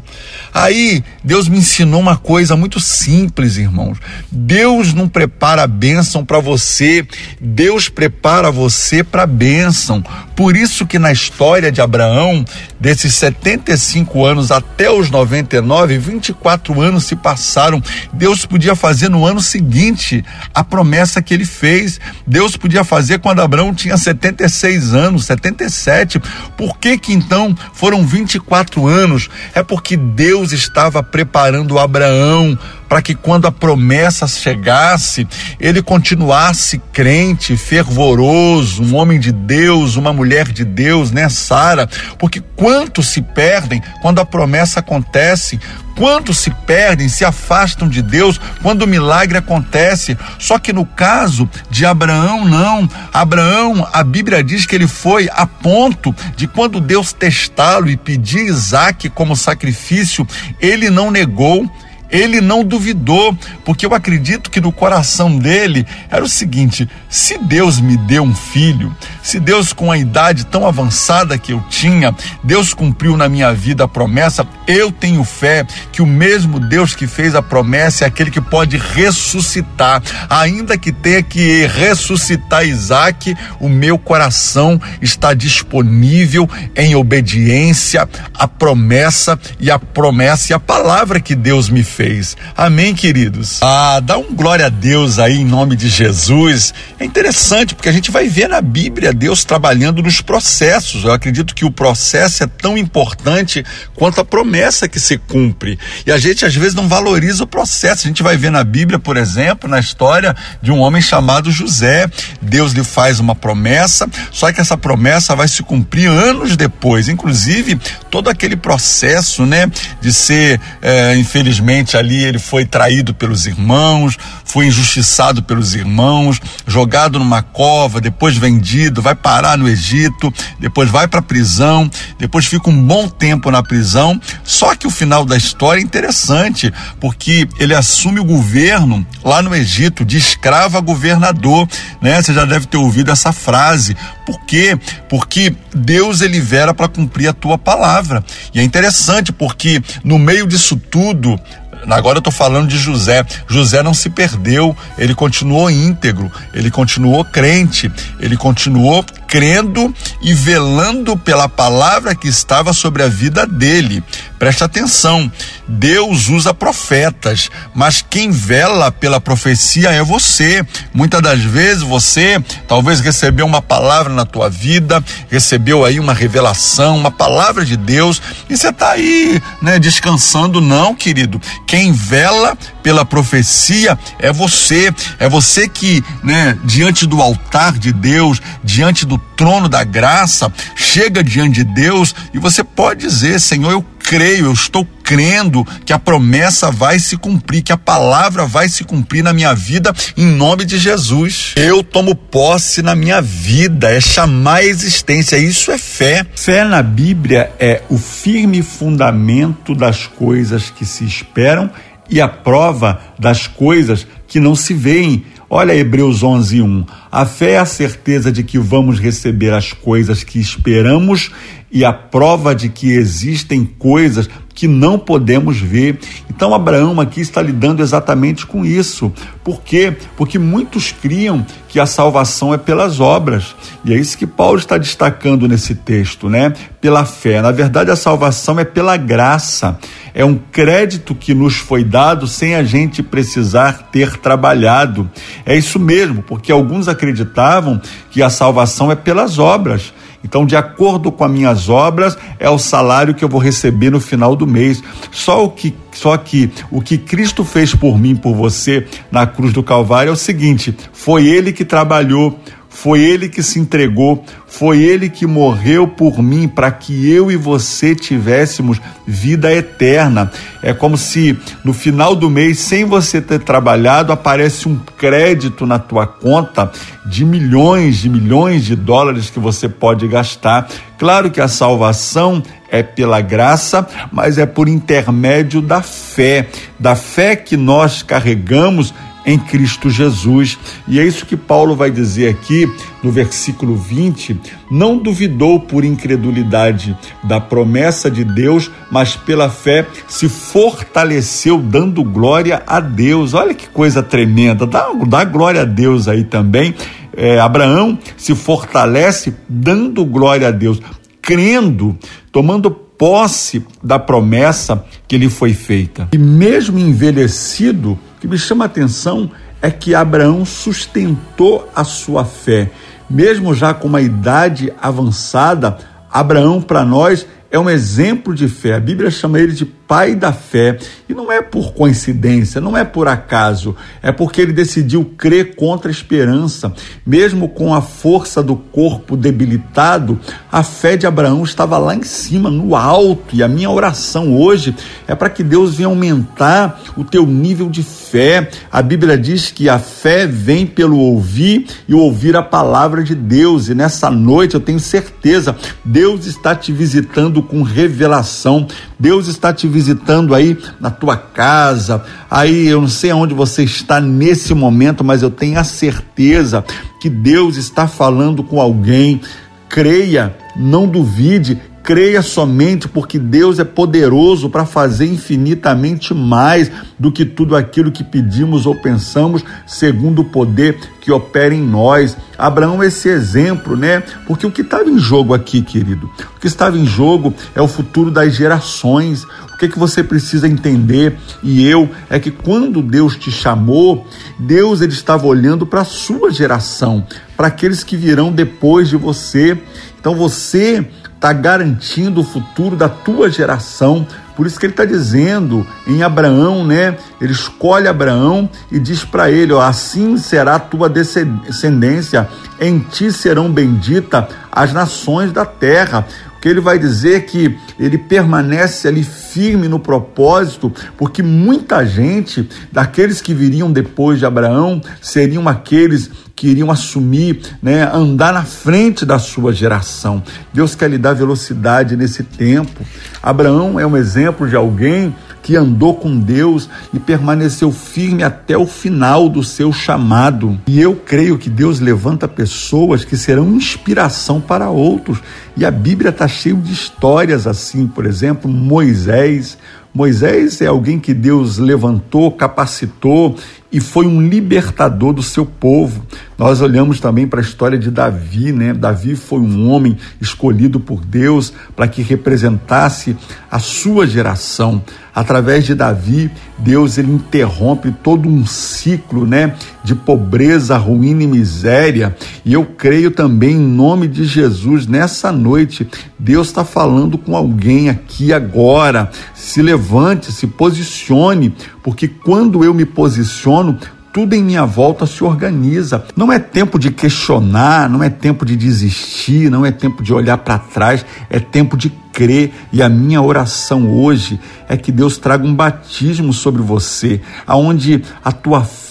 Aí 0.52 1.02
Deus 1.24 1.48
me 1.48 1.56
ensinou 1.56 1.98
uma 1.98 2.18
coisa 2.18 2.54
muito 2.54 2.78
simples, 2.78 3.56
irmãos. 3.56 3.96
Deus 4.30 4.92
não 4.92 5.08
prepara 5.08 5.62
a 5.62 5.66
bênção 5.66 6.22
para 6.22 6.38
você, 6.38 7.06
Deus 7.40 7.88
prepara 7.88 8.50
você 8.50 9.02
para 9.02 9.22
a 9.22 9.26
bênção. 9.26 10.04
Por 10.36 10.54
isso 10.54 10.86
que 10.86 10.98
na 10.98 11.10
história 11.10 11.72
de 11.72 11.80
Abraão, 11.80 12.44
desses 12.78 13.14
75 13.14 14.24
anos 14.24 14.52
até 14.52 14.90
os 14.90 15.10
99, 15.10 15.96
24 15.96 16.80
anos 16.82 17.04
se 17.04 17.16
passaram. 17.16 17.82
Deus 18.12 18.44
podia 18.44 18.76
fazer 18.76 19.08
no 19.08 19.24
ano 19.24 19.40
seguinte 19.40 20.22
a 20.54 20.62
promessa 20.62 21.22
que 21.22 21.32
ele 21.32 21.46
fez. 21.46 21.98
Deus 22.26 22.54
podia 22.54 22.84
fazer 22.84 23.18
quando 23.18 23.40
Abraão 23.40 23.74
tinha 23.74 23.96
76 23.96 24.92
anos, 24.92 25.24
77. 25.24 26.20
Por 26.54 26.78
que 26.78 26.98
que 26.98 27.14
então 27.14 27.56
foram 27.78 28.04
24 28.04 28.88
anos, 28.88 29.30
é 29.54 29.62
porque 29.62 29.96
Deus 29.96 30.50
estava 30.50 31.00
preparando 31.00 31.78
Abraão 31.78 32.58
para 32.88 33.02
que 33.02 33.14
quando 33.14 33.46
a 33.46 33.52
promessa 33.52 34.26
chegasse, 34.26 35.26
ele 35.60 35.82
continuasse 35.82 36.80
crente, 36.92 37.56
fervoroso, 37.56 38.82
um 38.82 38.94
homem 38.96 39.20
de 39.20 39.30
Deus, 39.30 39.96
uma 39.96 40.12
mulher 40.12 40.48
de 40.48 40.64
Deus, 40.64 41.10
né, 41.10 41.28
Sara? 41.28 41.88
Porque 42.18 42.40
quantos 42.56 43.08
se 43.08 43.20
perdem 43.20 43.82
quando 44.00 44.20
a 44.20 44.24
promessa 44.24 44.80
acontece? 44.80 45.60
Quantos 45.98 46.38
se 46.38 46.50
perdem, 46.64 47.08
se 47.08 47.24
afastam 47.24 47.88
de 47.88 48.00
Deus 48.00 48.40
quando 48.62 48.82
o 48.82 48.86
milagre 48.86 49.36
acontece? 49.36 50.16
Só 50.38 50.56
que 50.56 50.72
no 50.72 50.86
caso 50.86 51.50
de 51.68 51.84
Abraão, 51.84 52.44
não. 52.44 52.88
Abraão, 53.12 53.86
a 53.92 54.04
Bíblia 54.04 54.44
diz 54.44 54.64
que 54.64 54.76
ele 54.76 54.86
foi 54.86 55.28
a 55.32 55.44
ponto 55.44 56.14
de 56.36 56.46
quando 56.46 56.80
Deus 56.80 57.12
testá-lo 57.12 57.90
e 57.90 57.96
pedir 57.96 58.46
Isaac 58.46 59.08
como 59.10 59.34
sacrifício, 59.34 60.24
ele 60.60 60.88
não 60.88 61.10
negou 61.10 61.68
ele 62.10 62.40
não 62.40 62.64
duvidou, 62.64 63.36
porque 63.64 63.84
eu 63.84 63.94
acredito 63.94 64.50
que 64.50 64.60
no 64.60 64.72
coração 64.72 65.38
dele 65.38 65.86
era 66.10 66.24
o 66.24 66.28
seguinte: 66.28 66.88
se 67.08 67.38
Deus 67.38 67.80
me 67.80 67.96
deu 67.96 68.22
um 68.22 68.34
filho, 68.34 68.94
se 69.22 69.38
Deus, 69.38 69.72
com 69.72 69.92
a 69.92 69.98
idade 69.98 70.46
tão 70.46 70.66
avançada 70.66 71.36
que 71.36 71.52
eu 71.52 71.62
tinha, 71.68 72.14
Deus 72.42 72.72
cumpriu 72.72 73.16
na 73.16 73.28
minha 73.28 73.52
vida 73.52 73.84
a 73.84 73.88
promessa, 73.88 74.46
eu 74.66 74.90
tenho 74.90 75.22
fé 75.24 75.66
que 75.92 76.00
o 76.00 76.06
mesmo 76.06 76.58
Deus 76.58 76.94
que 76.94 77.06
fez 77.06 77.34
a 77.34 77.42
promessa 77.42 78.04
é 78.04 78.08
aquele 78.08 78.30
que 78.30 78.40
pode 78.40 78.76
ressuscitar, 78.76 80.02
ainda 80.30 80.78
que 80.78 80.92
tenha 80.92 81.22
que 81.22 81.66
ressuscitar 81.66 82.66
Isaac, 82.66 83.36
o 83.60 83.68
meu 83.68 83.98
coração 83.98 84.80
está 85.02 85.34
disponível 85.34 86.48
em 86.74 86.94
obediência 86.94 88.08
à 88.34 88.48
promessa 88.48 89.38
e 89.60 89.70
à 89.70 89.78
promessa 89.78 90.52
e 90.52 90.54
à 90.54 90.60
palavra 90.60 91.20
que 91.20 91.34
Deus 91.34 91.68
me 91.68 91.82
fez 91.82 91.97
fez. 91.98 92.36
Amém, 92.56 92.94
queridos? 92.94 93.58
Ah, 93.60 93.98
dá 93.98 94.16
um 94.16 94.32
glória 94.32 94.66
a 94.66 94.68
Deus 94.68 95.18
aí 95.18 95.38
em 95.38 95.44
nome 95.44 95.74
de 95.74 95.88
Jesus. 95.88 96.72
É 96.96 97.04
interessante 97.04 97.74
porque 97.74 97.88
a 97.88 97.92
gente 97.92 98.12
vai 98.12 98.28
ver 98.28 98.48
na 98.48 98.60
Bíblia 98.60 99.12
Deus 99.12 99.44
trabalhando 99.44 100.00
nos 100.00 100.20
processos. 100.20 101.02
Eu 101.02 101.10
acredito 101.10 101.56
que 101.56 101.64
o 101.64 101.72
processo 101.72 102.44
é 102.44 102.46
tão 102.46 102.78
importante 102.78 103.64
quanto 103.96 104.20
a 104.20 104.24
promessa 104.24 104.88
que 104.88 105.00
se 105.00 105.18
cumpre. 105.18 105.76
E 106.06 106.12
a 106.12 106.18
gente 106.18 106.44
às 106.44 106.54
vezes 106.54 106.74
não 106.74 106.86
valoriza 106.86 107.42
o 107.42 107.48
processo. 107.48 108.06
A 108.06 108.08
gente 108.08 108.22
vai 108.22 108.36
ver 108.36 108.52
na 108.52 108.62
Bíblia, 108.62 109.00
por 109.00 109.16
exemplo, 109.16 109.68
na 109.68 109.80
história 109.80 110.36
de 110.62 110.70
um 110.70 110.78
homem 110.78 111.02
chamado 111.02 111.50
José. 111.50 112.08
Deus 112.40 112.74
lhe 112.74 112.84
faz 112.84 113.18
uma 113.18 113.34
promessa, 113.34 114.08
só 114.30 114.52
que 114.52 114.60
essa 114.60 114.76
promessa 114.76 115.34
vai 115.34 115.48
se 115.48 115.64
cumprir 115.64 116.08
anos 116.08 116.56
depois. 116.56 117.08
Inclusive, 117.08 117.76
todo 118.08 118.30
aquele 118.30 118.56
processo, 118.56 119.44
né, 119.44 119.68
de 120.00 120.12
ser, 120.12 120.60
é, 120.80 121.16
infelizmente, 121.16 121.87
ali 121.96 122.24
ele 122.24 122.38
foi 122.38 122.64
traído 122.64 123.14
pelos 123.14 123.46
irmãos, 123.46 124.16
foi 124.44 124.66
injustiçado 124.66 125.42
pelos 125.42 125.74
irmãos, 125.74 126.40
jogado 126.66 127.18
numa 127.18 127.42
cova, 127.42 128.00
depois 128.00 128.36
vendido, 128.36 129.02
vai 129.02 129.14
parar 129.14 129.56
no 129.56 129.68
Egito, 129.68 130.32
depois 130.58 130.90
vai 130.90 131.06
para 131.06 131.20
a 131.20 131.22
prisão, 131.22 131.90
depois 132.18 132.46
fica 132.46 132.70
um 132.70 132.82
bom 132.86 133.08
tempo 133.08 133.50
na 133.50 133.62
prisão. 133.62 134.20
Só 134.44 134.74
que 134.74 134.86
o 134.86 134.90
final 134.90 135.24
da 135.24 135.36
história 135.36 135.80
é 135.80 135.84
interessante, 135.84 136.72
porque 137.00 137.48
ele 137.58 137.74
assume 137.74 138.20
o 138.20 138.24
governo 138.24 139.06
lá 139.24 139.42
no 139.42 139.54
Egito 139.54 140.04
de 140.04 140.16
escravo 140.16 140.78
a 140.78 140.80
governador, 140.80 141.68
né? 142.00 142.20
Você 142.20 142.32
já 142.32 142.44
deve 142.44 142.66
ter 142.66 142.76
ouvido 142.76 143.10
essa 143.10 143.32
frase. 143.32 143.96
Por 144.28 144.38
quê? 144.40 144.78
Porque 145.08 145.56
Deus 145.74 146.20
ele 146.20 146.38
vera 146.38 146.74
para 146.74 146.86
cumprir 146.86 147.28
a 147.28 147.32
tua 147.32 147.56
palavra. 147.56 148.22
E 148.52 148.60
é 148.60 148.62
interessante 148.62 149.32
porque 149.32 149.82
no 150.04 150.18
meio 150.18 150.46
disso 150.46 150.76
tudo, 150.76 151.40
Agora 151.88 152.16
eu 152.16 152.20
estou 152.20 152.32
falando 152.32 152.68
de 152.68 152.76
José. 152.76 153.24
José 153.46 153.82
não 153.82 153.94
se 153.94 154.10
perdeu, 154.10 154.76
ele 154.98 155.14
continuou 155.14 155.70
íntegro, 155.70 156.30
ele 156.52 156.70
continuou 156.70 157.24
crente, 157.24 157.90
ele 158.20 158.36
continuou 158.36 159.02
crendo 159.28 159.94
e 160.22 160.32
velando 160.32 161.16
pela 161.16 161.48
palavra 161.48 162.14
que 162.14 162.26
estava 162.26 162.72
sobre 162.72 163.02
a 163.02 163.08
vida 163.08 163.46
dele. 163.46 164.02
Preste 164.38 164.62
atenção, 164.62 165.30
Deus 165.66 166.28
usa 166.28 166.54
profetas, 166.54 167.50
mas 167.74 168.04
quem 168.08 168.30
vela 168.30 168.90
pela 168.90 169.20
profecia 169.20 169.90
é 169.90 170.02
você. 170.02 170.64
Muitas 170.94 171.20
das 171.20 171.40
vezes 171.40 171.82
você 171.82 172.42
talvez 172.66 173.00
recebeu 173.00 173.44
uma 173.44 173.60
palavra 173.60 174.12
na 174.12 174.24
tua 174.24 174.48
vida, 174.48 175.04
recebeu 175.28 175.84
aí 175.84 175.98
uma 175.98 176.14
revelação, 176.14 176.96
uma 176.96 177.10
palavra 177.10 177.64
de 177.64 177.76
Deus, 177.76 178.22
e 178.48 178.56
você 178.56 178.68
está 178.68 178.92
aí, 178.92 179.42
né, 179.60 179.78
descansando. 179.78 180.60
Não, 180.60 180.94
querido. 180.94 181.40
Quem 181.66 181.92
vela 181.92 182.56
pela 182.82 183.04
profecia 183.04 183.98
é 184.18 184.32
você. 184.32 184.94
É 185.18 185.28
você 185.28 185.68
que, 185.68 186.02
né, 186.22 186.56
diante 186.64 187.06
do 187.06 187.20
altar 187.20 187.76
de 187.76 187.92
Deus, 187.92 188.40
diante 188.62 189.04
trono 189.36 189.68
da 189.68 189.84
graça, 189.84 190.52
chega 190.74 191.22
diante 191.22 191.64
de 191.64 191.64
Deus 191.64 192.14
e 192.32 192.38
você 192.38 192.62
pode 192.62 193.00
dizer: 193.00 193.40
Senhor, 193.40 193.70
eu 193.70 193.84
creio, 194.08 194.46
eu 194.46 194.52
estou 194.52 194.86
crendo 195.04 195.66
que 195.84 195.92
a 195.92 195.98
promessa 195.98 196.70
vai 196.70 196.98
se 196.98 197.16
cumprir, 197.16 197.62
que 197.62 197.72
a 197.72 197.76
palavra 197.76 198.46
vai 198.46 198.68
se 198.68 198.82
cumprir 198.82 199.22
na 199.22 199.34
minha 199.34 199.54
vida, 199.54 199.92
em 200.16 200.26
nome 200.26 200.64
de 200.64 200.78
Jesus. 200.78 201.52
Eu 201.56 201.82
tomo 201.82 202.14
posse 202.14 202.80
na 202.80 202.94
minha 202.94 203.20
vida, 203.20 203.90
é 203.90 204.00
chamar 204.00 204.56
a 204.56 204.64
existência, 204.64 205.36
isso 205.36 205.70
é 205.70 205.76
fé. 205.76 206.24
Fé 206.34 206.64
na 206.64 206.82
Bíblia 206.82 207.52
é 207.58 207.82
o 207.90 207.98
firme 207.98 208.62
fundamento 208.62 209.74
das 209.74 210.06
coisas 210.06 210.70
que 210.70 210.86
se 210.86 211.04
esperam 211.04 211.70
e 212.10 212.20
a 212.20 212.28
prova 212.28 213.00
das 213.18 213.46
coisas 213.46 214.06
que 214.28 214.38
não 214.38 214.54
se 214.54 214.74
veem. 214.74 215.24
Olha 215.50 215.74
Hebreus 215.74 216.22
11, 216.22 216.62
1. 216.62 216.84
A 217.10 217.24
fé 217.24 217.52
é 217.52 217.58
a 217.58 217.64
certeza 217.64 218.30
de 218.30 218.44
que 218.44 218.58
vamos 218.58 219.00
receber 219.00 219.52
as 219.52 219.72
coisas 219.72 220.22
que 220.22 220.38
esperamos 220.38 221.32
e 221.72 221.84
a 221.84 221.92
prova 221.92 222.54
de 222.54 222.68
que 222.68 222.90
existem 222.90 223.64
coisas 223.64 224.28
que 224.58 224.66
não 224.66 224.98
podemos 224.98 225.60
ver. 225.60 226.00
Então 226.28 226.52
Abraão 226.52 227.00
aqui 227.00 227.20
está 227.20 227.40
lidando 227.40 227.80
exatamente 227.80 228.44
com 228.44 228.64
isso. 228.64 229.12
Por 229.44 229.62
quê? 229.62 229.96
Porque 230.16 230.36
muitos 230.36 230.90
criam 230.90 231.46
que 231.68 231.78
a 231.78 231.86
salvação 231.86 232.52
é 232.52 232.58
pelas 232.58 232.98
obras. 232.98 233.54
E 233.84 233.94
é 233.94 233.96
isso 233.96 234.18
que 234.18 234.26
Paulo 234.26 234.58
está 234.58 234.76
destacando 234.76 235.46
nesse 235.46 235.76
texto, 235.76 236.28
né? 236.28 236.52
Pela 236.80 237.04
fé. 237.04 237.40
Na 237.40 237.52
verdade, 237.52 237.92
a 237.92 237.96
salvação 237.96 238.58
é 238.58 238.64
pela 238.64 238.96
graça. 238.96 239.78
É 240.12 240.24
um 240.24 240.34
crédito 240.34 241.14
que 241.14 241.34
nos 241.34 241.54
foi 241.54 241.84
dado 241.84 242.26
sem 242.26 242.56
a 242.56 242.64
gente 242.64 243.00
precisar 243.00 243.90
ter 243.92 244.16
trabalhado. 244.16 245.08
É 245.46 245.56
isso 245.56 245.78
mesmo, 245.78 246.20
porque 246.20 246.50
alguns 246.50 246.88
acreditavam 246.88 247.80
que 248.10 248.20
a 248.20 248.28
salvação 248.28 248.90
é 248.90 248.96
pelas 248.96 249.38
obras. 249.38 249.92
Então, 250.24 250.44
de 250.44 250.56
acordo 250.56 251.12
com 251.12 251.24
as 251.24 251.30
minhas 251.30 251.68
obras, 251.68 252.18
é 252.38 252.50
o 252.50 252.58
salário 252.58 253.14
que 253.14 253.24
eu 253.24 253.28
vou 253.28 253.40
receber 253.40 253.90
no 253.90 254.00
final 254.00 254.34
do 254.34 254.46
mês. 254.46 254.82
Só 255.10 255.44
o 255.44 255.50
que 255.50 255.74
só 255.92 256.16
que 256.16 256.50
o 256.70 256.80
que 256.80 256.96
Cristo 256.96 257.44
fez 257.44 257.74
por 257.74 257.98
mim, 257.98 258.14
por 258.14 258.34
você 258.34 258.86
na 259.10 259.26
cruz 259.26 259.52
do 259.52 259.62
Calvário 259.62 260.10
é 260.10 260.12
o 260.12 260.16
seguinte: 260.16 260.76
foi 260.92 261.26
ele 261.26 261.52
que 261.52 261.64
trabalhou, 261.64 262.38
foi 262.80 263.00
ele 263.00 263.28
que 263.28 263.42
se 263.42 263.58
entregou, 263.58 264.24
foi 264.46 264.78
ele 264.78 265.08
que 265.08 265.26
morreu 265.26 265.88
por 265.88 266.22
mim 266.22 266.46
para 266.46 266.70
que 266.70 267.10
eu 267.10 267.28
e 267.28 267.36
você 267.36 267.92
tivéssemos 267.92 268.80
vida 269.04 269.52
eterna. 269.52 270.30
É 270.62 270.72
como 270.72 270.96
se 270.96 271.36
no 271.64 271.72
final 271.72 272.14
do 272.14 272.30
mês, 272.30 272.60
sem 272.60 272.84
você 272.84 273.20
ter 273.20 273.40
trabalhado, 273.40 274.12
aparece 274.12 274.68
um 274.68 274.78
crédito 274.96 275.66
na 275.66 275.80
tua 275.80 276.06
conta 276.06 276.70
de 277.04 277.24
milhões, 277.24 277.96
de 277.96 278.08
milhões 278.08 278.64
de 278.64 278.76
dólares 278.76 279.28
que 279.28 279.40
você 279.40 279.68
pode 279.68 280.06
gastar. 280.06 280.68
Claro 280.96 281.32
que 281.32 281.40
a 281.40 281.48
salvação 281.48 282.40
é 282.70 282.84
pela 282.84 283.20
graça, 283.20 283.88
mas 284.12 284.38
é 284.38 284.46
por 284.46 284.68
intermédio 284.68 285.60
da 285.60 285.82
fé, 285.82 286.48
da 286.78 286.94
fé 286.94 287.34
que 287.34 287.56
nós 287.56 288.04
carregamos 288.04 288.94
em 289.24 289.38
Cristo 289.38 289.90
Jesus. 289.90 290.58
E 290.86 290.98
é 290.98 291.04
isso 291.04 291.26
que 291.26 291.36
Paulo 291.36 291.76
vai 291.76 291.90
dizer 291.90 292.28
aqui 292.28 292.70
no 293.02 293.10
versículo 293.10 293.76
20: 293.76 294.38
não 294.70 294.98
duvidou 294.98 295.60
por 295.60 295.84
incredulidade 295.84 296.96
da 297.22 297.40
promessa 297.40 298.10
de 298.10 298.24
Deus, 298.24 298.70
mas 298.90 299.16
pela 299.16 299.48
fé 299.48 299.86
se 300.06 300.28
fortaleceu, 300.28 301.58
dando 301.58 302.02
glória 302.02 302.62
a 302.66 302.80
Deus. 302.80 303.34
Olha 303.34 303.54
que 303.54 303.68
coisa 303.68 304.02
tremenda, 304.02 304.66
dá, 304.66 304.88
dá 305.06 305.24
glória 305.24 305.62
a 305.62 305.64
Deus 305.64 306.08
aí 306.08 306.24
também. 306.24 306.74
É, 307.16 307.40
Abraão 307.40 307.98
se 308.16 308.34
fortalece 308.34 309.34
dando 309.48 310.04
glória 310.04 310.48
a 310.48 310.50
Deus, 310.52 310.80
crendo, 311.20 311.98
tomando 312.30 312.70
posse 312.70 313.64
da 313.82 313.98
promessa 313.98 314.84
que 315.06 315.16
lhe 315.16 315.30
foi 315.30 315.54
feita. 315.54 316.08
E 316.12 316.18
mesmo 316.18 316.78
envelhecido, 316.78 317.98
o 318.18 318.20
que 318.20 318.26
me 318.26 318.36
chama 318.36 318.64
a 318.64 318.66
atenção 318.66 319.30
é 319.62 319.70
que 319.70 319.94
Abraão 319.94 320.44
sustentou 320.44 321.70
a 321.72 321.84
sua 321.84 322.24
fé. 322.24 322.68
Mesmo 323.08 323.54
já 323.54 323.72
com 323.72 323.86
uma 323.86 324.00
idade 324.00 324.72
avançada, 324.82 325.78
Abraão 326.10 326.60
para 326.60 326.84
nós 326.84 327.24
é 327.50 327.58
um 327.58 327.70
exemplo 327.70 328.34
de 328.34 328.46
fé. 328.46 328.74
A 328.74 328.80
Bíblia 328.80 329.10
chama 329.10 329.40
ele 329.40 329.52
de 329.52 329.64
pai 329.64 330.14
da 330.14 330.32
fé. 330.32 330.78
E 331.08 331.14
não 331.14 331.32
é 331.32 331.40
por 331.40 331.72
coincidência, 331.72 332.60
não 332.60 332.76
é 332.76 332.84
por 332.84 333.08
acaso, 333.08 333.74
é 334.02 334.12
porque 334.12 334.42
ele 334.42 334.52
decidiu 334.52 335.02
crer 335.16 335.56
contra 335.56 335.88
a 335.88 335.90
esperança. 335.90 336.70
Mesmo 337.06 337.48
com 337.48 337.74
a 337.74 337.80
força 337.80 338.42
do 338.42 338.54
corpo 338.54 339.16
debilitado, 339.16 340.20
a 340.52 340.62
fé 340.62 340.96
de 340.96 341.06
Abraão 341.06 341.42
estava 341.42 341.78
lá 341.78 341.94
em 341.94 342.02
cima, 342.02 342.50
no 342.50 342.76
alto. 342.76 343.34
E 343.34 343.42
a 343.42 343.48
minha 343.48 343.70
oração 343.70 344.36
hoje 344.36 344.76
é 345.06 345.14
para 345.14 345.30
que 345.30 345.42
Deus 345.42 345.76
venha 345.76 345.88
aumentar 345.88 346.82
o 346.94 347.02
teu 347.02 347.24
nível 347.24 347.70
de 347.70 347.82
fé. 347.82 348.50
A 348.70 348.82
Bíblia 348.82 349.16
diz 349.16 349.50
que 349.50 349.70
a 349.70 349.78
fé 349.78 350.26
vem 350.26 350.66
pelo 350.66 350.98
ouvir 350.98 351.66
e 351.88 351.94
ouvir 351.94 352.36
a 352.36 352.42
palavra 352.42 353.02
de 353.02 353.14
Deus. 353.14 353.70
E 353.70 353.74
nessa 353.74 354.10
noite 354.10 354.54
eu 354.54 354.60
tenho 354.60 354.78
certeza, 354.78 355.56
Deus 355.82 356.26
está 356.26 356.54
te 356.54 356.70
visitando 356.70 357.37
com 357.42 357.62
revelação. 357.62 358.66
Deus 358.98 359.28
está 359.28 359.52
te 359.52 359.66
visitando 359.66 360.34
aí 360.34 360.56
na 360.80 360.90
tua 360.90 361.16
casa. 361.16 362.04
Aí 362.30 362.66
eu 362.66 362.80
não 362.80 362.88
sei 362.88 363.10
aonde 363.10 363.34
você 363.34 363.64
está 363.64 364.00
nesse 364.00 364.54
momento, 364.54 365.04
mas 365.04 365.22
eu 365.22 365.30
tenho 365.30 365.58
a 365.58 365.64
certeza 365.64 366.64
que 367.00 367.08
Deus 367.08 367.56
está 367.56 367.86
falando 367.86 368.42
com 368.42 368.60
alguém. 368.60 369.20
Creia, 369.68 370.34
não 370.56 370.86
duvide, 370.86 371.60
creia 371.88 372.20
somente 372.20 372.86
porque 372.86 373.18
Deus 373.18 373.58
é 373.58 373.64
poderoso 373.64 374.50
para 374.50 374.66
fazer 374.66 375.06
infinitamente 375.06 376.12
mais 376.12 376.70
do 376.98 377.10
que 377.10 377.24
tudo 377.24 377.56
aquilo 377.56 377.90
que 377.90 378.04
pedimos 378.04 378.66
ou 378.66 378.74
pensamos, 378.74 379.42
segundo 379.66 380.18
o 380.18 380.24
poder 380.26 380.78
que 381.00 381.10
opera 381.10 381.54
em 381.54 381.62
nós. 381.62 382.14
Abraão 382.36 382.82
é 382.82 382.88
esse 382.88 383.08
exemplo, 383.08 383.74
né? 383.74 384.02
Porque 384.26 384.46
o 384.46 384.50
que 384.50 384.60
estava 384.60 384.90
em 384.90 384.98
jogo 384.98 385.32
aqui, 385.32 385.62
querido, 385.62 386.10
o 386.36 386.38
que 386.38 386.46
estava 386.46 386.76
em 386.76 386.84
jogo 386.84 387.32
é 387.54 387.62
o 387.62 387.66
futuro 387.66 388.10
das 388.10 388.34
gerações. 388.34 389.24
O 389.24 389.56
que, 389.58 389.64
é 389.64 389.68
que 389.68 389.78
você 389.78 390.04
precisa 390.04 390.46
entender 390.46 391.16
e 391.42 391.66
eu 391.66 391.88
é 392.10 392.20
que 392.20 392.30
quando 392.30 392.82
Deus 392.82 393.16
te 393.16 393.30
chamou, 393.30 394.06
Deus 394.38 394.82
ele 394.82 394.92
estava 394.92 395.26
olhando 395.26 395.66
para 395.66 395.80
a 395.80 395.86
sua 395.86 396.30
geração, 396.30 397.04
para 397.34 397.46
aqueles 397.46 397.82
que 397.82 397.96
virão 397.96 398.30
depois 398.30 398.90
de 398.90 398.96
você. 398.96 399.58
Então 399.98 400.14
você 400.14 400.86
está 401.18 401.32
garantindo 401.32 402.20
o 402.20 402.24
futuro 402.24 402.76
da 402.76 402.88
tua 402.88 403.28
geração. 403.28 404.06
Por 404.36 404.46
isso 404.46 404.58
que 404.58 404.66
ele 404.66 404.72
está 404.72 404.84
dizendo 404.84 405.66
em 405.84 406.04
Abraão, 406.04 406.64
né? 406.64 406.96
Ele 407.20 407.32
escolhe 407.32 407.88
Abraão 407.88 408.48
e 408.70 408.78
diz 408.78 409.04
para 409.04 409.28
ele: 409.28 409.52
ó, 409.52 409.60
assim 409.60 410.16
será 410.16 410.60
tua 410.60 410.88
descendência, 410.88 412.28
em 412.60 412.78
ti 412.78 413.10
serão 413.10 413.50
benditas 413.50 414.26
as 414.50 414.72
nações 414.72 415.32
da 415.32 415.44
terra 415.44 416.06
que 416.40 416.48
ele 416.48 416.60
vai 416.60 416.78
dizer 416.78 417.26
que 417.26 417.56
ele 417.78 417.98
permanece 417.98 418.88
ali 418.88 419.02
firme 419.02 419.68
no 419.68 419.78
propósito, 419.78 420.72
porque 420.96 421.22
muita 421.22 421.84
gente, 421.84 422.48
daqueles 422.70 423.20
que 423.20 423.34
viriam 423.34 423.70
depois 423.70 424.18
de 424.18 424.26
Abraão, 424.26 424.80
seriam 425.00 425.48
aqueles 425.48 426.10
que 426.34 426.46
iriam 426.46 426.70
assumir, 426.70 427.40
né, 427.60 427.90
andar 427.92 428.32
na 428.32 428.44
frente 428.44 429.04
da 429.04 429.18
sua 429.18 429.52
geração. 429.52 430.22
Deus 430.52 430.76
quer 430.76 430.88
lhe 430.88 430.98
dar 430.98 431.12
velocidade 431.12 431.96
nesse 431.96 432.22
tempo. 432.22 432.84
Abraão 433.20 433.78
é 433.80 433.84
um 433.84 433.96
exemplo 433.96 434.48
de 434.48 434.54
alguém 434.54 435.14
que 435.48 435.56
andou 435.56 435.94
com 435.94 436.20
Deus 436.20 436.68
e 436.92 436.98
permaneceu 436.98 437.72
firme 437.72 438.22
até 438.22 438.58
o 438.58 438.66
final 438.66 439.30
do 439.30 439.42
seu 439.42 439.72
chamado. 439.72 440.60
E 440.66 440.78
eu 440.78 440.94
creio 440.94 441.38
que 441.38 441.48
Deus 441.48 441.80
levanta 441.80 442.28
pessoas 442.28 443.02
que 443.02 443.16
serão 443.16 443.54
inspiração 443.54 444.42
para 444.42 444.68
outros. 444.68 445.22
E 445.56 445.64
a 445.64 445.70
Bíblia 445.70 446.10
está 446.10 446.28
cheia 446.28 446.54
de 446.54 446.70
histórias 446.70 447.46
assim, 447.46 447.86
por 447.86 448.04
exemplo, 448.04 448.50
Moisés. 448.50 449.56
Moisés 449.94 450.60
é 450.60 450.66
alguém 450.66 451.00
que 451.00 451.14
Deus 451.14 451.56
levantou, 451.56 452.30
capacitou 452.30 453.34
e 453.70 453.80
foi 453.80 454.06
um 454.06 454.26
libertador 454.26 455.12
do 455.12 455.22
seu 455.22 455.44
povo. 455.44 456.02
Nós 456.38 456.60
olhamos 456.60 457.00
também 457.00 457.26
para 457.26 457.40
a 457.40 457.42
história 457.42 457.78
de 457.78 457.90
Davi, 457.90 458.52
né? 458.52 458.72
Davi 458.72 459.14
foi 459.14 459.40
um 459.40 459.68
homem 459.68 459.96
escolhido 460.20 460.78
por 460.80 461.04
Deus 461.04 461.52
para 461.74 461.88
que 461.88 462.00
representasse 462.00 463.16
a 463.50 463.58
sua 463.58 464.06
geração. 464.06 464.82
Através 465.14 465.64
de 465.64 465.74
Davi, 465.74 466.30
Deus 466.56 466.96
ele 466.96 467.10
interrompe 467.10 467.90
todo 468.04 468.28
um 468.28 468.46
ciclo, 468.46 469.26
né, 469.26 469.56
de 469.82 469.92
pobreza, 469.92 470.76
ruína 470.76 471.24
e 471.24 471.26
miséria. 471.26 472.16
E 472.44 472.52
eu 472.52 472.64
creio 472.64 473.10
também 473.10 473.56
em 473.56 473.66
nome 473.66 474.06
de 474.06 474.24
Jesus 474.24 474.86
nessa 474.86 475.32
noite, 475.32 475.88
Deus 476.16 476.46
está 476.46 476.64
falando 476.64 477.18
com 477.18 477.36
alguém 477.36 477.88
aqui 477.88 478.32
agora. 478.32 479.10
Se 479.34 479.60
levante, 479.60 480.30
se 480.30 480.46
posicione, 480.46 481.52
porque 481.88 482.06
quando 482.06 482.62
eu 482.62 482.74
me 482.74 482.84
posiciono, 482.84 483.78
tudo 484.12 484.34
em 484.34 484.44
minha 484.44 484.66
volta 484.66 485.06
se 485.06 485.24
organiza. 485.24 486.04
Não 486.14 486.30
é 486.30 486.38
tempo 486.38 486.78
de 486.78 486.90
questionar, 486.90 487.88
não 487.88 488.04
é 488.04 488.10
tempo 488.10 488.44
de 488.44 488.54
desistir, 488.56 489.50
não 489.50 489.64
é 489.64 489.70
tempo 489.70 490.02
de 490.02 490.12
olhar 490.12 490.36
para 490.36 490.58
trás, 490.58 491.02
é 491.30 491.40
tempo 491.40 491.78
de 491.78 491.88
crer. 492.12 492.52
E 492.70 492.82
a 492.82 492.90
minha 492.90 493.22
oração 493.22 493.90
hoje 493.90 494.38
é 494.68 494.76
que 494.76 494.92
Deus 494.92 495.16
traga 495.16 495.46
um 495.46 495.54
batismo 495.54 496.30
sobre 496.34 496.60
você, 496.60 497.22
aonde 497.46 498.02
a 498.22 498.32
tua 498.32 498.62
fé, 498.62 498.87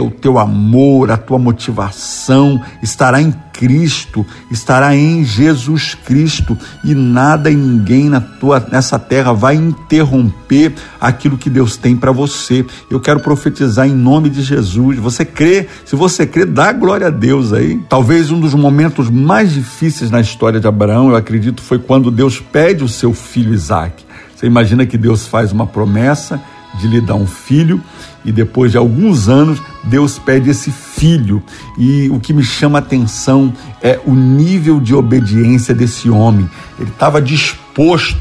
o 0.00 0.10
teu 0.10 0.38
amor, 0.38 1.10
a 1.10 1.16
tua 1.16 1.38
motivação 1.38 2.62
estará 2.82 3.20
em 3.20 3.34
Cristo, 3.52 4.24
estará 4.50 4.96
em 4.96 5.24
Jesus 5.24 5.94
Cristo 5.94 6.56
e 6.84 6.94
nada 6.94 7.50
e 7.50 7.56
ninguém 7.56 8.08
na 8.08 8.20
tua 8.20 8.64
nessa 8.70 8.98
terra 8.98 9.32
vai 9.32 9.56
interromper 9.56 10.72
aquilo 11.00 11.36
que 11.36 11.50
Deus 11.50 11.76
tem 11.76 11.96
para 11.96 12.12
você. 12.12 12.64
Eu 12.90 13.00
quero 13.00 13.20
profetizar 13.20 13.86
em 13.86 13.94
nome 13.94 14.30
de 14.30 14.40
Jesus. 14.40 14.98
Você 14.98 15.24
crê? 15.24 15.68
Se 15.84 15.94
você 15.94 16.26
crê, 16.26 16.46
dá 16.46 16.72
glória 16.72 17.08
a 17.08 17.10
Deus 17.10 17.52
aí. 17.52 17.78
Talvez 17.88 18.30
um 18.30 18.40
dos 18.40 18.54
momentos 18.54 19.10
mais 19.10 19.52
difíceis 19.52 20.10
na 20.10 20.20
história 20.20 20.60
de 20.60 20.66
Abraão, 20.66 21.10
eu 21.10 21.16
acredito, 21.16 21.60
foi 21.60 21.78
quando 21.78 22.10
Deus 22.10 22.40
pede 22.40 22.82
o 22.82 22.88
seu 22.88 23.12
filho 23.12 23.52
Isaac. 23.52 24.04
Você 24.34 24.46
imagina 24.46 24.86
que 24.86 24.96
Deus 24.96 25.26
faz 25.26 25.52
uma 25.52 25.66
promessa 25.66 26.40
de 26.78 26.88
lhe 26.88 27.00
dar 27.00 27.14
um 27.14 27.26
filho 27.26 27.80
e 28.24 28.30
depois 28.30 28.72
de 28.72 28.78
alguns 28.78 29.28
anos 29.28 29.60
Deus 29.84 30.18
pede 30.18 30.50
esse 30.50 30.70
filho. 30.70 31.42
E 31.78 32.08
o 32.10 32.20
que 32.20 32.32
me 32.32 32.42
chama 32.42 32.78
a 32.78 32.80
atenção 32.80 33.52
é 33.82 33.98
o 34.04 34.14
nível 34.14 34.80
de 34.80 34.94
obediência 34.94 35.74
desse 35.74 36.10
homem. 36.10 36.48
Ele 36.78 36.90
estava 36.90 37.20
disposto, 37.20 37.59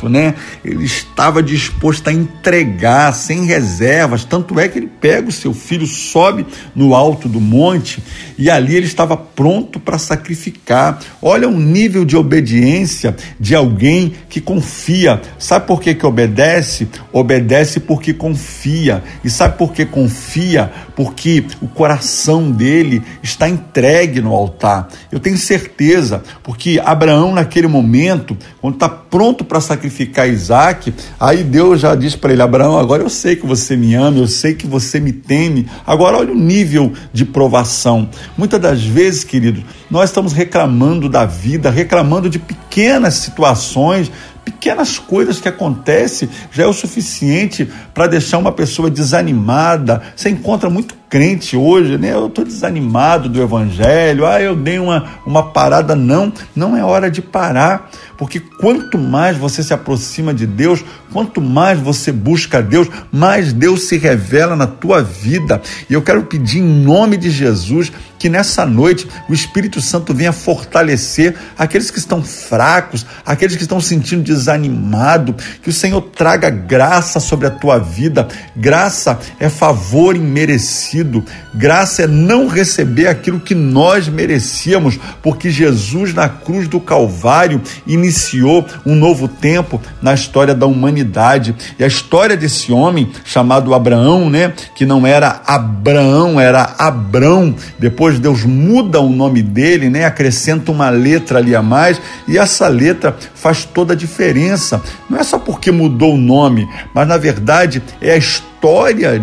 né? 0.09 0.35
Ele 0.63 0.85
estava 0.85 1.41
disposto 1.43 2.07
a 2.07 2.13
entregar 2.13 3.13
sem 3.13 3.45
reservas. 3.45 4.23
Tanto 4.23 4.59
é 4.59 4.67
que 4.67 4.79
ele 4.79 4.89
pega 5.01 5.29
o 5.29 5.31
seu 5.31 5.53
filho, 5.53 5.85
sobe 5.85 6.45
no 6.75 6.95
alto 6.95 7.27
do 7.27 7.41
monte 7.41 8.01
e 8.37 8.49
ali 8.49 8.75
ele 8.75 8.85
estava 8.85 9.17
pronto 9.17 9.79
para 9.79 9.97
sacrificar. 9.97 10.99
Olha 11.21 11.47
o 11.47 11.59
nível 11.59 12.05
de 12.05 12.15
obediência 12.15 13.15
de 13.39 13.53
alguém 13.55 14.13
que 14.29 14.39
confia. 14.39 15.21
Sabe 15.37 15.67
por 15.67 15.81
que, 15.81 15.93
que 15.93 16.05
obedece? 16.05 16.87
Obedece 17.11 17.79
porque 17.79 18.13
confia. 18.13 19.03
E 19.23 19.29
sabe 19.29 19.57
por 19.57 19.73
que 19.73 19.85
confia? 19.85 20.71
Porque 20.95 21.43
o 21.61 21.67
coração 21.67 22.49
dele 22.51 23.01
está 23.21 23.49
entregue 23.49 24.21
no 24.21 24.33
altar. 24.33 24.87
Eu 25.11 25.19
tenho 25.19 25.37
certeza, 25.37 26.23
porque 26.43 26.81
Abraão, 26.83 27.33
naquele 27.33 27.67
momento, 27.67 28.37
quando 28.61 28.75
está 28.75 28.87
pronto 28.87 29.38
para 29.43 29.61
sacrificar 29.61 30.29
Isaac, 30.29 30.93
aí 31.19 31.43
Deus 31.43 31.81
já 31.81 31.95
diz 31.95 32.15
para 32.15 32.31
ele: 32.31 32.41
Abraão, 32.41 32.77
agora 32.77 33.03
eu 33.03 33.09
sei 33.09 33.35
que 33.35 33.45
você 33.45 33.75
me 33.75 33.95
ama, 33.95 34.17
eu 34.17 34.27
sei 34.27 34.53
que 34.53 34.67
você 34.67 34.99
me 34.99 35.11
teme. 35.11 35.67
Agora, 35.85 36.17
olha 36.17 36.31
o 36.31 36.37
nível 36.37 36.93
de 37.11 37.25
provação. 37.25 38.09
Muitas 38.37 38.59
das 38.59 38.83
vezes, 38.83 39.23
querido, 39.23 39.63
nós 39.89 40.09
estamos 40.09 40.33
reclamando 40.33 41.09
da 41.09 41.25
vida, 41.25 41.69
reclamando 41.69 42.29
de 42.29 42.39
pequenas 42.39 43.15
situações, 43.15 44.11
pequenas 44.43 44.97
coisas 44.97 45.39
que 45.39 45.47
acontecem 45.47 46.29
já 46.51 46.63
é 46.63 46.67
o 46.67 46.73
suficiente 46.73 47.67
para 47.93 48.07
deixar 48.07 48.37
uma 48.37 48.51
pessoa 48.51 48.89
desanimada. 48.89 50.01
Você 50.15 50.29
encontra 50.29 50.69
muito 50.69 50.98
crente 51.09 51.57
hoje, 51.57 51.97
né? 51.97 52.13
Eu 52.13 52.27
estou 52.27 52.45
desanimado 52.45 53.27
do 53.27 53.41
evangelho, 53.41 54.27
ah, 54.27 54.39
eu 54.39 54.55
dei 54.55 54.77
uma, 54.77 55.05
uma 55.25 55.51
parada. 55.51 55.95
Não, 55.95 56.31
não 56.55 56.77
é 56.77 56.83
hora 56.83 57.09
de 57.09 57.21
parar, 57.21 57.89
porque 58.17 58.39
quanto 58.39 58.97
mais 58.97 59.35
você 59.35 59.63
se 59.63 59.73
aproxima 59.73 60.33
de 60.33 60.45
Deus, 60.45 60.83
quanto 61.11 61.41
mais 61.41 61.79
você 61.79 62.11
busca 62.11 62.61
Deus, 62.61 62.87
mais 63.11 63.51
Deus 63.51 63.87
se 63.87 63.97
revela 63.97 64.55
na 64.55 64.67
tua 64.67 65.01
vida. 65.01 65.61
E 65.89 65.93
eu 65.93 66.01
quero 66.01 66.23
pedir 66.23 66.59
em 66.59 66.83
nome 66.83 67.17
de 67.17 67.31
Jesus 67.31 67.91
que 68.19 68.29
nessa 68.29 68.65
noite 68.65 69.07
o 69.29 69.33
Espírito 69.33 69.81
Santo 69.81 70.13
venha 70.13 70.33
fortalecer 70.33 71.35
aqueles 71.57 71.89
que 71.89 71.97
estão 71.97 72.21
fracos, 72.21 73.05
aqueles 73.25 73.55
que 73.55 73.61
estão 73.63 73.79
sentindo 73.79 74.21
desanimado, 74.21 75.33
que 75.63 75.69
o 75.69 75.73
Senhor 75.73 76.01
traga 76.01 76.49
graça 76.49 77.19
sobre 77.19 77.47
a 77.47 77.51
tua 77.51 77.79
vida. 77.79 78.27
Graça 78.55 79.17
é 79.39 79.49
favor 79.49 80.15
imerecido 80.15 80.98
merecido. 80.99 81.23
Graça 81.53 82.03
é 82.03 82.07
não 82.07 82.47
receber 82.47 83.07
aquilo 83.07 83.39
que 83.39 83.55
nós 83.55 84.07
merecíamos, 84.07 84.99
porque 85.21 85.49
Jesus 85.49 86.13
na 86.13 86.29
cruz 86.29 86.67
do 86.67 86.79
Calvário 86.79 87.61
iniciou 87.87 88.65
um 88.85 88.95
novo 88.95 89.27
tempo 89.27 89.81
na 90.01 90.13
história 90.13 90.53
da 90.53 90.65
humanidade. 90.65 91.55
E 91.77 91.83
a 91.83 91.87
história 91.87 92.35
desse 92.35 92.71
homem 92.71 93.11
chamado 93.23 93.73
Abraão, 93.73 94.29
né, 94.29 94.53
que 94.75 94.85
não 94.85 95.05
era 95.05 95.41
Abraão, 95.45 96.39
era 96.39 96.75
Abrão. 96.77 97.55
Depois 97.77 98.19
Deus 98.19 98.43
muda 98.43 98.99
o 98.99 99.09
nome 99.09 99.41
dele, 99.41 99.89
né, 99.89 100.05
acrescenta 100.05 100.71
uma 100.71 100.89
letra 100.89 101.39
ali 101.39 101.55
a 101.55 101.61
mais, 101.61 102.01
e 102.27 102.37
essa 102.37 102.67
letra 102.67 103.15
faz 103.35 103.65
toda 103.65 103.93
a 103.93 103.97
diferença. 103.97 104.81
Não 105.09 105.19
é 105.19 105.23
só 105.23 105.39
porque 105.39 105.71
mudou 105.71 106.15
o 106.15 106.17
nome, 106.17 106.67
mas 106.93 107.07
na 107.07 107.17
verdade 107.17 107.81
é 108.01 108.13
a 108.13 108.17
história 108.17 108.48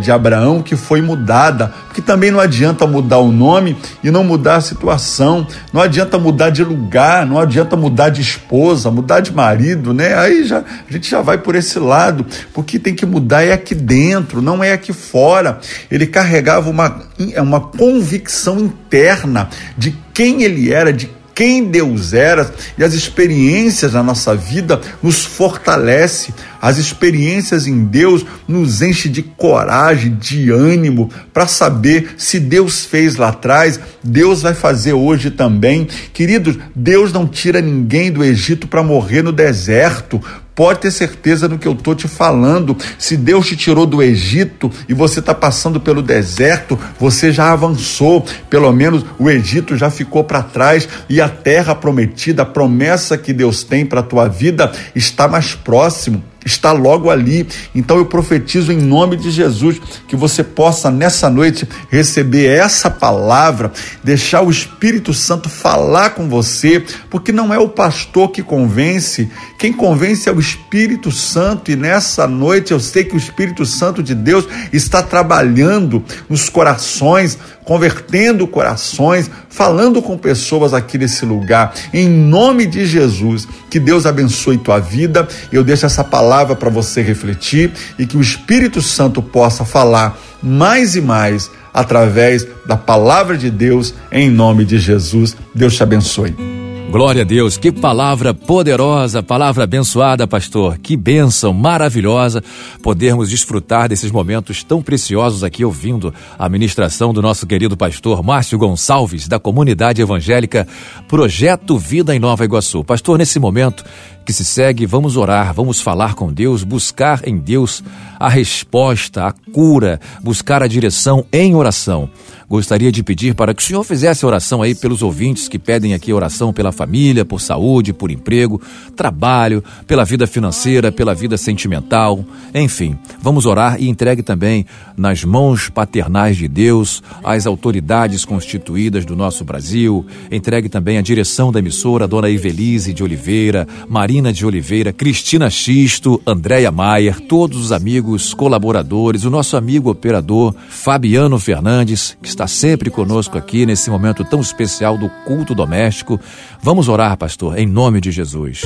de 0.00 0.10
Abraão 0.10 0.62
que 0.62 0.76
foi 0.76 1.02
mudada, 1.02 1.72
porque 1.86 2.00
também 2.00 2.30
não 2.30 2.40
adianta 2.40 2.86
mudar 2.86 3.18
o 3.18 3.30
nome 3.30 3.76
e 4.02 4.10
não 4.10 4.24
mudar 4.24 4.56
a 4.56 4.60
situação, 4.60 5.46
não 5.72 5.82
adianta 5.82 6.18
mudar 6.18 6.50
de 6.50 6.64
lugar, 6.64 7.26
não 7.26 7.38
adianta 7.38 7.76
mudar 7.76 8.08
de 8.08 8.22
esposa, 8.22 8.90
mudar 8.90 9.20
de 9.20 9.32
marido, 9.32 9.92
né? 9.92 10.14
Aí 10.18 10.44
já 10.44 10.58
a 10.60 10.92
gente 10.92 11.10
já 11.10 11.20
vai 11.20 11.36
por 11.38 11.54
esse 11.54 11.78
lado, 11.78 12.24
porque 12.54 12.78
tem 12.78 12.94
que 12.94 13.04
mudar 13.04 13.42
é 13.42 13.52
aqui 13.52 13.74
dentro, 13.74 14.40
não 14.40 14.64
é 14.64 14.72
aqui 14.72 14.92
fora. 14.92 15.58
Ele 15.90 16.06
carregava 16.06 16.70
uma, 16.70 17.02
uma 17.36 17.60
convicção 17.60 18.58
interna 18.58 19.50
de 19.76 19.94
quem 20.14 20.42
ele 20.42 20.72
era, 20.72 20.92
de 20.92 21.10
quem 21.36 21.66
Deus 21.66 22.14
era 22.14 22.50
e 22.78 22.82
as 22.82 22.94
experiências 22.94 23.92
na 23.92 24.02
nossa 24.02 24.34
vida 24.34 24.80
nos 25.02 25.22
fortalece. 25.22 26.32
As 26.62 26.78
experiências 26.78 27.66
em 27.66 27.84
Deus 27.84 28.24
nos 28.48 28.80
enche 28.80 29.06
de 29.06 29.22
coragem, 29.22 30.14
de 30.14 30.50
ânimo 30.50 31.10
para 31.34 31.46
saber 31.46 32.14
se 32.16 32.40
Deus 32.40 32.86
fez 32.86 33.16
lá 33.16 33.28
atrás, 33.28 33.78
Deus 34.02 34.40
vai 34.40 34.54
fazer 34.54 34.94
hoje 34.94 35.30
também. 35.30 35.86
Queridos, 36.14 36.56
Deus 36.74 37.12
não 37.12 37.28
tira 37.28 37.60
ninguém 37.60 38.10
do 38.10 38.24
Egito 38.24 38.66
para 38.66 38.82
morrer 38.82 39.20
no 39.20 39.30
deserto. 39.30 40.18
Pode 40.56 40.80
ter 40.80 40.90
certeza 40.90 41.46
do 41.46 41.58
que 41.58 41.68
eu 41.68 41.74
estou 41.74 41.94
te 41.94 42.08
falando. 42.08 42.74
Se 42.98 43.14
Deus 43.14 43.46
te 43.46 43.54
tirou 43.54 43.84
do 43.84 44.02
Egito 44.02 44.72
e 44.88 44.94
você 44.94 45.20
está 45.20 45.34
passando 45.34 45.78
pelo 45.78 46.00
deserto, 46.00 46.80
você 46.98 47.30
já 47.30 47.52
avançou. 47.52 48.24
Pelo 48.48 48.72
menos 48.72 49.04
o 49.18 49.28
Egito 49.28 49.76
já 49.76 49.90
ficou 49.90 50.24
para 50.24 50.42
trás 50.42 50.88
e 51.10 51.20
a 51.20 51.28
terra 51.28 51.74
prometida, 51.74 52.40
a 52.40 52.46
promessa 52.46 53.18
que 53.18 53.34
Deus 53.34 53.62
tem 53.62 53.84
para 53.84 54.00
a 54.00 54.02
tua 54.02 54.28
vida 54.28 54.72
está 54.94 55.28
mais 55.28 55.54
próximo 55.54 56.24
está 56.46 56.72
logo 56.72 57.10
ali. 57.10 57.46
Então 57.74 57.98
eu 57.98 58.06
profetizo 58.06 58.72
em 58.72 58.80
nome 58.80 59.16
de 59.16 59.30
Jesus 59.30 59.80
que 60.06 60.16
você 60.16 60.42
possa 60.42 60.90
nessa 60.90 61.28
noite 61.28 61.68
receber 61.90 62.46
essa 62.46 62.88
palavra, 62.88 63.72
deixar 64.02 64.42
o 64.42 64.50
Espírito 64.50 65.12
Santo 65.12 65.48
falar 65.48 66.10
com 66.10 66.28
você, 66.28 66.82
porque 67.10 67.32
não 67.32 67.52
é 67.52 67.58
o 67.58 67.68
pastor 67.68 68.30
que 68.30 68.42
convence, 68.42 69.28
quem 69.58 69.72
convence 69.72 70.28
é 70.28 70.32
o 70.32 70.38
Espírito 70.38 71.10
Santo 71.10 71.70
e 71.70 71.76
nessa 71.76 72.26
noite 72.26 72.72
eu 72.72 72.78
sei 72.78 73.04
que 73.04 73.14
o 73.14 73.18
Espírito 73.18 73.64
Santo 73.66 74.02
de 74.02 74.14
Deus 74.14 74.46
está 74.72 75.02
trabalhando 75.02 76.04
nos 76.28 76.48
corações, 76.48 77.38
convertendo 77.66 78.46
corações, 78.46 79.30
falando 79.50 80.00
com 80.00 80.16
pessoas 80.16 80.72
aqui 80.72 80.96
nesse 80.96 81.26
lugar. 81.26 81.74
Em 81.92 82.08
nome 82.08 82.64
de 82.64 82.86
Jesus, 82.86 83.46
que 83.68 83.78
Deus 83.78 84.06
abençoe 84.06 84.56
tua 84.56 84.78
vida. 84.78 85.28
Eu 85.52 85.62
deixo 85.62 85.84
essa 85.84 86.04
palavra 86.04 86.56
para 86.56 86.70
você 86.70 87.02
refletir 87.02 87.72
e 87.98 88.06
que 88.06 88.16
o 88.16 88.22
Espírito 88.22 88.80
Santo 88.80 89.20
possa 89.20 89.64
falar 89.64 90.16
mais 90.42 90.94
e 90.94 91.00
mais 91.00 91.50
através 91.74 92.46
da 92.64 92.76
palavra 92.76 93.36
de 93.36 93.50
Deus, 93.50 93.92
em 94.10 94.30
nome 94.30 94.64
de 94.64 94.78
Jesus. 94.78 95.36
Deus 95.54 95.74
te 95.74 95.82
abençoe. 95.82 96.65
Glória 96.96 97.20
a 97.20 97.24
Deus, 97.26 97.58
que 97.58 97.70
palavra 97.70 98.32
poderosa, 98.32 99.22
palavra 99.22 99.64
abençoada, 99.64 100.26
pastor. 100.26 100.78
Que 100.78 100.96
bênção 100.96 101.52
maravilhosa 101.52 102.42
podermos 102.82 103.28
desfrutar 103.28 103.86
desses 103.86 104.10
momentos 104.10 104.64
tão 104.64 104.80
preciosos 104.80 105.44
aqui 105.44 105.62
ouvindo 105.62 106.14
a 106.38 106.48
ministração 106.48 107.12
do 107.12 107.20
nosso 107.20 107.46
querido 107.46 107.76
pastor 107.76 108.22
Márcio 108.22 108.56
Gonçalves, 108.56 109.28
da 109.28 109.38
comunidade 109.38 110.00
evangélica 110.00 110.66
Projeto 111.06 111.76
Vida 111.76 112.16
em 112.16 112.18
Nova 112.18 112.46
Iguaçu. 112.46 112.82
Pastor, 112.82 113.18
nesse 113.18 113.38
momento 113.38 113.84
que 114.24 114.32
se 114.32 114.42
segue, 114.42 114.86
vamos 114.86 115.18
orar, 115.18 115.52
vamos 115.52 115.82
falar 115.82 116.14
com 116.14 116.32
Deus, 116.32 116.64
buscar 116.64 117.28
em 117.28 117.36
Deus 117.36 117.84
a 118.18 118.30
resposta, 118.30 119.26
a 119.26 119.32
cura, 119.52 120.00
buscar 120.22 120.62
a 120.62 120.66
direção 120.66 121.26
em 121.30 121.54
oração 121.54 122.08
gostaria 122.48 122.92
de 122.92 123.02
pedir 123.02 123.34
para 123.34 123.52
que 123.52 123.62
o 123.62 123.64
senhor 123.64 123.82
fizesse 123.84 124.24
oração 124.24 124.62
aí 124.62 124.74
pelos 124.74 125.02
ouvintes 125.02 125.48
que 125.48 125.58
pedem 125.58 125.94
aqui 125.94 126.12
oração 126.12 126.52
pela 126.52 126.72
família, 126.72 127.24
por 127.24 127.40
saúde, 127.40 127.92
por 127.92 128.10
emprego, 128.10 128.60
trabalho, 128.94 129.62
pela 129.86 130.04
vida 130.04 130.26
financeira, 130.26 130.92
pela 130.92 131.14
vida 131.14 131.36
sentimental, 131.36 132.24
enfim. 132.54 132.96
Vamos 133.20 133.46
orar 133.46 133.80
e 133.80 133.88
entregue 133.88 134.22
também 134.22 134.66
nas 134.96 135.24
mãos 135.24 135.68
paternais 135.68 136.36
de 136.36 136.48
Deus 136.48 137.02
as 137.22 137.46
autoridades 137.46 138.24
constituídas 138.24 139.04
do 139.04 139.16
nosso 139.16 139.44
Brasil. 139.44 140.06
Entregue 140.30 140.68
também 140.68 140.98
a 140.98 141.02
direção 141.02 141.50
da 141.50 141.58
emissora, 141.58 142.06
Dona 142.06 142.30
Ivelise 142.30 142.92
de 142.92 143.02
Oliveira, 143.02 143.66
Marina 143.88 144.32
de 144.32 144.46
Oliveira, 144.46 144.92
Cristina 144.92 145.50
Xisto, 145.50 146.20
Andréia 146.26 146.70
Maier, 146.70 147.20
todos 147.20 147.58
os 147.58 147.72
amigos 147.72 148.32
colaboradores, 148.32 149.24
o 149.24 149.30
nosso 149.30 149.56
amigo 149.56 149.90
operador 149.90 150.54
Fabiano 150.68 151.38
Fernandes, 151.38 152.16
que 152.22 152.28
está 152.36 152.46
sempre 152.46 152.90
conosco 152.90 153.38
aqui 153.38 153.64
nesse 153.64 153.88
momento 153.88 154.22
tão 154.22 154.40
especial 154.40 154.98
do 154.98 155.08
culto 155.24 155.54
doméstico. 155.54 156.20
Vamos 156.62 156.86
orar, 156.86 157.16
pastor, 157.16 157.58
em 157.58 157.66
nome 157.66 157.98
de 157.98 158.10
Jesus. 158.10 158.62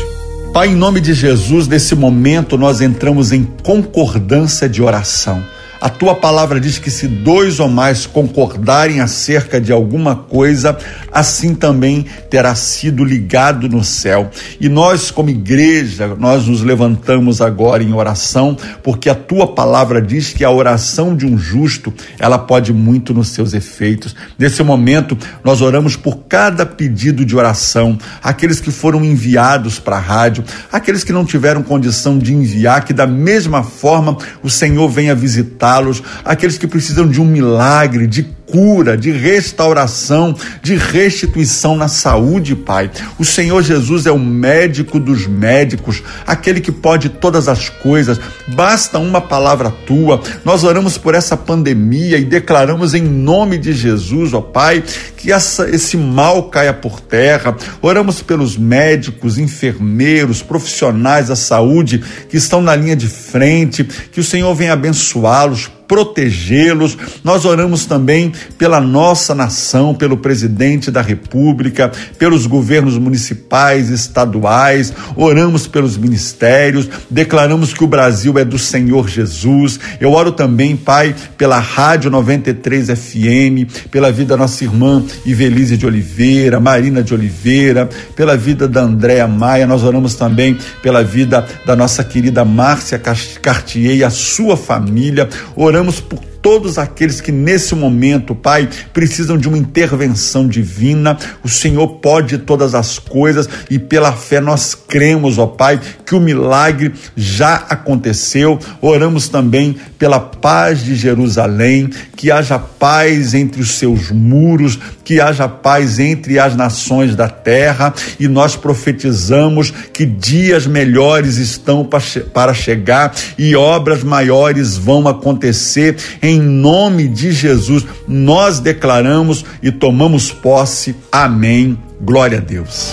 Pai, 0.52 0.68
em 0.68 0.74
nome 0.74 1.00
de 1.00 1.14
Jesus, 1.14 1.68
nesse 1.68 1.94
momento 1.94 2.58
nós 2.58 2.80
entramos 2.80 3.30
em 3.30 3.44
concordância 3.62 4.68
de 4.68 4.82
oração. 4.82 5.40
A 5.80 5.88
tua 5.88 6.14
palavra 6.14 6.60
diz 6.60 6.78
que 6.78 6.90
se 6.90 7.08
dois 7.08 7.58
ou 7.58 7.66
mais 7.66 8.04
concordarem 8.04 9.00
acerca 9.00 9.58
de 9.58 9.72
alguma 9.72 10.14
coisa, 10.14 10.76
assim 11.10 11.54
também 11.54 12.04
terá 12.28 12.54
sido 12.54 13.02
ligado 13.02 13.66
no 13.66 13.82
céu. 13.82 14.30
E 14.60 14.68
nós, 14.68 15.10
como 15.10 15.30
igreja, 15.30 16.14
nós 16.18 16.46
nos 16.46 16.60
levantamos 16.60 17.40
agora 17.40 17.82
em 17.82 17.94
oração, 17.94 18.58
porque 18.82 19.08
a 19.08 19.14
tua 19.14 19.54
palavra 19.54 20.02
diz 20.02 20.34
que 20.34 20.44
a 20.44 20.50
oração 20.50 21.16
de 21.16 21.24
um 21.24 21.38
justo, 21.38 21.94
ela 22.18 22.38
pode 22.38 22.74
muito 22.74 23.14
nos 23.14 23.28
seus 23.28 23.54
efeitos. 23.54 24.14
Nesse 24.38 24.62
momento, 24.62 25.16
nós 25.42 25.62
oramos 25.62 25.96
por 25.96 26.24
cada 26.28 26.66
pedido 26.66 27.24
de 27.24 27.34
oração, 27.34 27.96
aqueles 28.22 28.60
que 28.60 28.70
foram 28.70 29.02
enviados 29.02 29.78
para 29.78 29.96
a 29.96 30.00
rádio, 30.00 30.44
aqueles 30.70 31.02
que 31.02 31.12
não 31.12 31.24
tiveram 31.24 31.62
condição 31.62 32.18
de 32.18 32.34
enviar, 32.34 32.84
que 32.84 32.92
da 32.92 33.06
mesma 33.06 33.62
forma 33.62 34.18
o 34.42 34.50
Senhor 34.50 34.86
venha 34.86 35.14
visitar 35.14 35.69
los 35.78 36.02
aqueles 36.24 36.58
que 36.58 36.66
precisam 36.66 37.06
de 37.06 37.20
um 37.20 37.24
milagre, 37.24 38.06
de 38.06 38.22
cura, 38.50 38.96
de 38.96 39.10
restauração, 39.10 40.36
de 40.62 40.74
restituição 40.74 41.76
na 41.76 41.88
saúde, 41.88 42.54
Pai. 42.54 42.90
O 43.18 43.24
Senhor 43.24 43.62
Jesus 43.62 44.06
é 44.06 44.10
o 44.10 44.18
médico 44.18 44.98
dos 44.98 45.26
médicos, 45.26 46.02
aquele 46.26 46.60
que 46.60 46.72
pode 46.72 47.08
todas 47.08 47.48
as 47.48 47.68
coisas. 47.68 48.20
Basta 48.48 48.98
uma 48.98 49.20
palavra 49.20 49.70
tua. 49.70 50.20
Nós 50.44 50.64
oramos 50.64 50.98
por 50.98 51.14
essa 51.14 51.36
pandemia 51.36 52.18
e 52.18 52.24
declaramos 52.24 52.94
em 52.94 53.02
nome 53.02 53.56
de 53.56 53.72
Jesus, 53.72 54.34
ó 54.34 54.40
Pai, 54.40 54.82
que 55.16 55.32
essa, 55.32 55.68
esse 55.70 55.96
mal 55.96 56.44
caia 56.44 56.72
por 56.72 57.00
terra. 57.00 57.56
Oramos 57.80 58.22
pelos 58.22 58.56
médicos, 58.56 59.38
enfermeiros, 59.38 60.42
profissionais 60.42 61.28
da 61.28 61.36
saúde 61.36 62.02
que 62.28 62.36
estão 62.36 62.60
na 62.60 62.74
linha 62.74 62.96
de 62.96 63.06
frente, 63.06 63.84
que 63.84 64.20
o 64.20 64.24
Senhor 64.24 64.54
venha 64.54 64.72
abençoá-los, 64.72 65.70
protegê-los. 65.90 66.96
Nós 67.24 67.44
oramos 67.44 67.84
também 67.84 68.32
pela 68.56 68.80
nossa 68.80 69.34
nação, 69.34 69.92
pelo 69.92 70.16
presidente 70.16 70.88
da 70.88 71.02
República, 71.02 71.90
pelos 72.16 72.46
governos 72.46 72.96
municipais, 72.96 73.90
estaduais, 73.90 74.92
oramos 75.16 75.66
pelos 75.66 75.96
ministérios, 75.96 76.88
declaramos 77.10 77.74
que 77.74 77.82
o 77.82 77.88
Brasil 77.88 78.38
é 78.38 78.44
do 78.44 78.56
Senhor 78.56 79.08
Jesus. 79.08 79.80
Eu 80.00 80.12
oro 80.12 80.30
também, 80.30 80.76
Pai, 80.76 81.12
pela 81.36 81.58
Rádio 81.58 82.08
93 82.08 82.86
FM, 82.90 83.88
pela 83.90 84.12
vida 84.12 84.36
da 84.36 84.36
nossa 84.36 84.62
irmã 84.62 85.02
Ivelise 85.26 85.76
de 85.76 85.86
Oliveira, 85.86 86.60
Marina 86.60 87.02
de 87.02 87.12
Oliveira, 87.12 87.88
pela 88.14 88.36
vida 88.36 88.68
da 88.68 88.82
Andréa 88.82 89.26
Maia. 89.26 89.66
Nós 89.66 89.82
oramos 89.82 90.14
também 90.14 90.56
pela 90.80 91.02
vida 91.02 91.44
da 91.66 91.74
nossa 91.74 92.04
querida 92.04 92.44
Márcia 92.44 92.96
Cartier 93.42 93.96
e 93.96 94.04
a 94.04 94.10
sua 94.10 94.56
família. 94.56 95.28
Oramos 95.56 95.79
oramos 95.80 96.02
por 96.02 96.29
todos 96.42 96.78
aqueles 96.78 97.20
que 97.20 97.32
nesse 97.32 97.74
momento, 97.74 98.34
Pai, 98.34 98.68
precisam 98.92 99.36
de 99.36 99.48
uma 99.48 99.58
intervenção 99.58 100.46
divina. 100.46 101.18
O 101.44 101.48
Senhor 101.48 101.86
pode 101.96 102.38
todas 102.38 102.74
as 102.74 102.98
coisas 102.98 103.48
e 103.70 103.78
pela 103.78 104.12
fé 104.12 104.40
nós 104.40 104.74
cremos, 104.74 105.38
ó 105.38 105.46
Pai, 105.46 105.80
que 106.04 106.14
o 106.14 106.20
milagre 106.20 106.92
já 107.16 107.54
aconteceu. 107.68 108.58
Oramos 108.80 109.28
também 109.28 109.76
pela 109.98 110.20
paz 110.20 110.84
de 110.84 110.94
Jerusalém, 110.94 111.90
que 112.16 112.30
haja 112.30 112.58
paz 112.58 113.34
entre 113.34 113.60
os 113.60 113.72
seus 113.72 114.10
muros, 114.10 114.78
que 115.04 115.20
haja 115.20 115.48
paz 115.48 115.98
entre 115.98 116.38
as 116.38 116.54
nações 116.56 117.16
da 117.16 117.28
terra 117.28 117.92
e 118.18 118.28
nós 118.28 118.56
profetizamos 118.56 119.72
que 119.92 120.06
dias 120.06 120.66
melhores 120.66 121.36
estão 121.36 121.88
para 122.32 122.54
chegar 122.54 123.12
e 123.36 123.56
obras 123.56 124.04
maiores 124.04 124.76
vão 124.76 125.08
acontecer 125.08 125.96
em 126.22 126.29
nome 126.38 127.08
de 127.08 127.32
Jesus. 127.32 127.84
Nós 128.06 128.60
declaramos 128.60 129.44
e 129.62 129.72
tomamos 129.72 130.30
posse. 130.30 130.94
Amém. 131.10 131.78
Glória 132.00 132.38
a 132.38 132.40
Deus. 132.40 132.92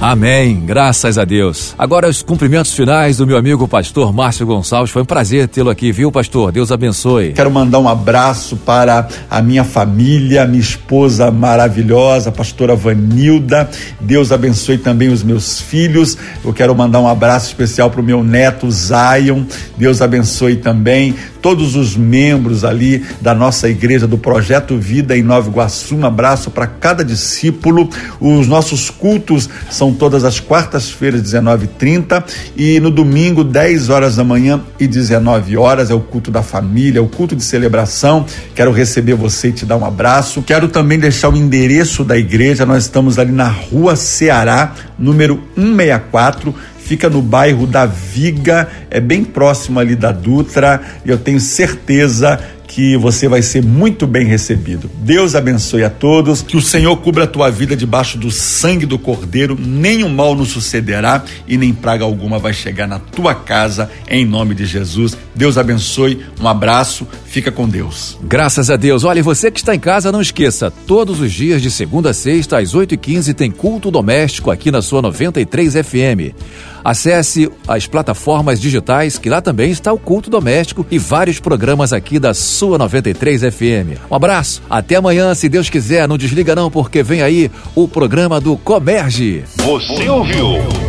Amém, 0.00 0.62
graças 0.64 1.18
a 1.18 1.24
Deus. 1.24 1.74
Agora 1.76 2.08
os 2.08 2.22
cumprimentos 2.22 2.72
finais 2.72 3.16
do 3.16 3.26
meu 3.26 3.36
amigo 3.36 3.66
pastor 3.66 4.12
Márcio 4.12 4.46
Gonçalves. 4.46 4.92
Foi 4.92 5.02
um 5.02 5.04
prazer 5.04 5.48
tê-lo 5.48 5.70
aqui, 5.70 5.90
viu, 5.90 6.12
pastor? 6.12 6.52
Deus 6.52 6.70
abençoe. 6.70 7.32
Quero 7.32 7.50
mandar 7.50 7.80
um 7.80 7.88
abraço 7.88 8.56
para 8.58 9.08
a 9.28 9.42
minha 9.42 9.64
família, 9.64 10.46
minha 10.46 10.60
esposa 10.60 11.32
maravilhosa, 11.32 12.28
a 12.28 12.32
pastora 12.32 12.76
Vanilda. 12.76 13.68
Deus 14.00 14.30
abençoe 14.30 14.78
também 14.78 15.08
os 15.08 15.24
meus 15.24 15.60
filhos. 15.60 16.16
Eu 16.44 16.52
quero 16.52 16.72
mandar 16.76 17.00
um 17.00 17.08
abraço 17.08 17.48
especial 17.48 17.90
para 17.90 18.00
o 18.00 18.04
meu 18.04 18.22
neto 18.22 18.70
Zion. 18.70 19.42
Deus 19.76 20.00
abençoe 20.00 20.54
também 20.54 21.16
todos 21.48 21.76
os 21.76 21.96
membros 21.96 22.62
ali 22.62 23.02
da 23.22 23.34
nossa 23.34 23.70
igreja 23.70 24.06
do 24.06 24.18
Projeto 24.18 24.76
Vida 24.76 25.16
em 25.16 25.22
Nova 25.22 25.48
Iguaçu. 25.48 25.96
Um 25.96 26.04
abraço 26.04 26.50
para 26.50 26.66
cada 26.66 27.02
discípulo. 27.02 27.88
Os 28.20 28.46
nossos 28.46 28.90
cultos 28.90 29.48
são 29.70 29.94
todas 29.94 30.24
as 30.24 30.40
quartas-feiras, 30.40 31.22
19h30, 31.22 32.22
e 32.54 32.78
no 32.80 32.90
domingo, 32.90 33.42
10 33.42 33.88
horas 33.88 34.16
da 34.16 34.24
manhã 34.24 34.60
e 34.78 34.86
19 34.86 35.56
horas. 35.56 35.90
É 35.90 35.94
o 35.94 36.00
culto 36.00 36.30
da 36.30 36.42
família, 36.42 36.98
é 36.98 37.02
o 37.02 37.08
culto 37.08 37.34
de 37.34 37.42
celebração. 37.42 38.26
Quero 38.54 38.70
receber 38.70 39.14
você 39.14 39.48
e 39.48 39.52
te 39.52 39.64
dar 39.64 39.78
um 39.78 39.86
abraço. 39.86 40.42
Quero 40.42 40.68
também 40.68 40.98
deixar 40.98 41.30
o 41.30 41.36
endereço 41.36 42.04
da 42.04 42.18
igreja. 42.18 42.66
Nós 42.66 42.82
estamos 42.82 43.18
ali 43.18 43.32
na 43.32 43.48
rua 43.48 43.96
Ceará, 43.96 44.74
número 44.98 45.42
164 45.56 46.54
fica 46.88 47.10
no 47.10 47.20
bairro 47.20 47.66
da 47.66 47.84
Viga, 47.84 48.66
é 48.90 48.98
bem 48.98 49.22
próximo 49.22 49.78
ali 49.78 49.94
da 49.94 50.10
Dutra, 50.10 50.80
e 51.04 51.10
eu 51.10 51.18
tenho 51.18 51.38
certeza 51.38 52.40
que 52.66 52.96
você 52.96 53.28
vai 53.28 53.42
ser 53.42 53.62
muito 53.62 54.06
bem 54.06 54.26
recebido. 54.26 54.90
Deus 55.00 55.34
abençoe 55.34 55.84
a 55.84 55.90
todos, 55.90 56.40
que 56.40 56.56
o 56.56 56.62
Senhor 56.62 56.96
cubra 56.96 57.24
a 57.24 57.26
tua 57.26 57.50
vida 57.50 57.76
debaixo 57.76 58.16
do 58.16 58.30
sangue 58.30 58.86
do 58.86 58.98
Cordeiro, 58.98 59.54
nenhum 59.60 60.08
mal 60.08 60.34
nos 60.34 60.48
sucederá 60.48 61.22
e 61.46 61.58
nem 61.58 61.74
praga 61.74 62.04
alguma 62.04 62.38
vai 62.38 62.54
chegar 62.54 62.86
na 62.86 62.98
tua 62.98 63.34
casa, 63.34 63.90
em 64.08 64.24
nome 64.24 64.54
de 64.54 64.64
Jesus. 64.64 65.14
Deus 65.34 65.58
abençoe, 65.58 66.24
um 66.40 66.48
abraço, 66.48 67.06
fica 67.28 67.52
com 67.52 67.68
Deus. 67.68 68.18
Graças 68.22 68.70
a 68.70 68.76
Deus. 68.76 69.04
Olha, 69.04 69.22
você 69.22 69.50
que 69.50 69.60
está 69.60 69.74
em 69.74 69.78
casa, 69.78 70.10
não 70.10 70.20
esqueça, 70.20 70.70
todos 70.70 71.20
os 71.20 71.32
dias 71.32 71.62
de 71.62 71.70
segunda 71.70 72.10
a 72.10 72.14
sexta, 72.14 72.58
às 72.58 72.74
8h15, 72.74 73.34
tem 73.34 73.50
culto 73.50 73.90
doméstico 73.90 74.50
aqui 74.50 74.70
na 74.70 74.82
sua 74.82 75.02
93 75.02 75.74
FM. 75.74 76.34
Acesse 76.82 77.50
as 77.66 77.86
plataformas 77.86 78.60
digitais, 78.60 79.18
que 79.18 79.28
lá 79.28 79.42
também 79.42 79.70
está 79.70 79.92
o 79.92 79.98
culto 79.98 80.30
doméstico 80.30 80.86
e 80.90 80.98
vários 80.98 81.38
programas 81.38 81.92
aqui 81.92 82.18
da 82.18 82.32
sua 82.32 82.78
93 82.78 83.42
FM. 83.42 84.00
Um 84.10 84.14
abraço, 84.14 84.62
até 84.70 84.96
amanhã, 84.96 85.34
se 85.34 85.48
Deus 85.48 85.68
quiser. 85.68 86.08
Não 86.08 86.16
desliga 86.16 86.54
não, 86.54 86.70
porque 86.70 87.02
vem 87.02 87.20
aí 87.20 87.50
o 87.74 87.86
programa 87.86 88.40
do 88.40 88.56
Comerge. 88.56 89.44
Você 89.56 90.08
ouviu? 90.08 90.87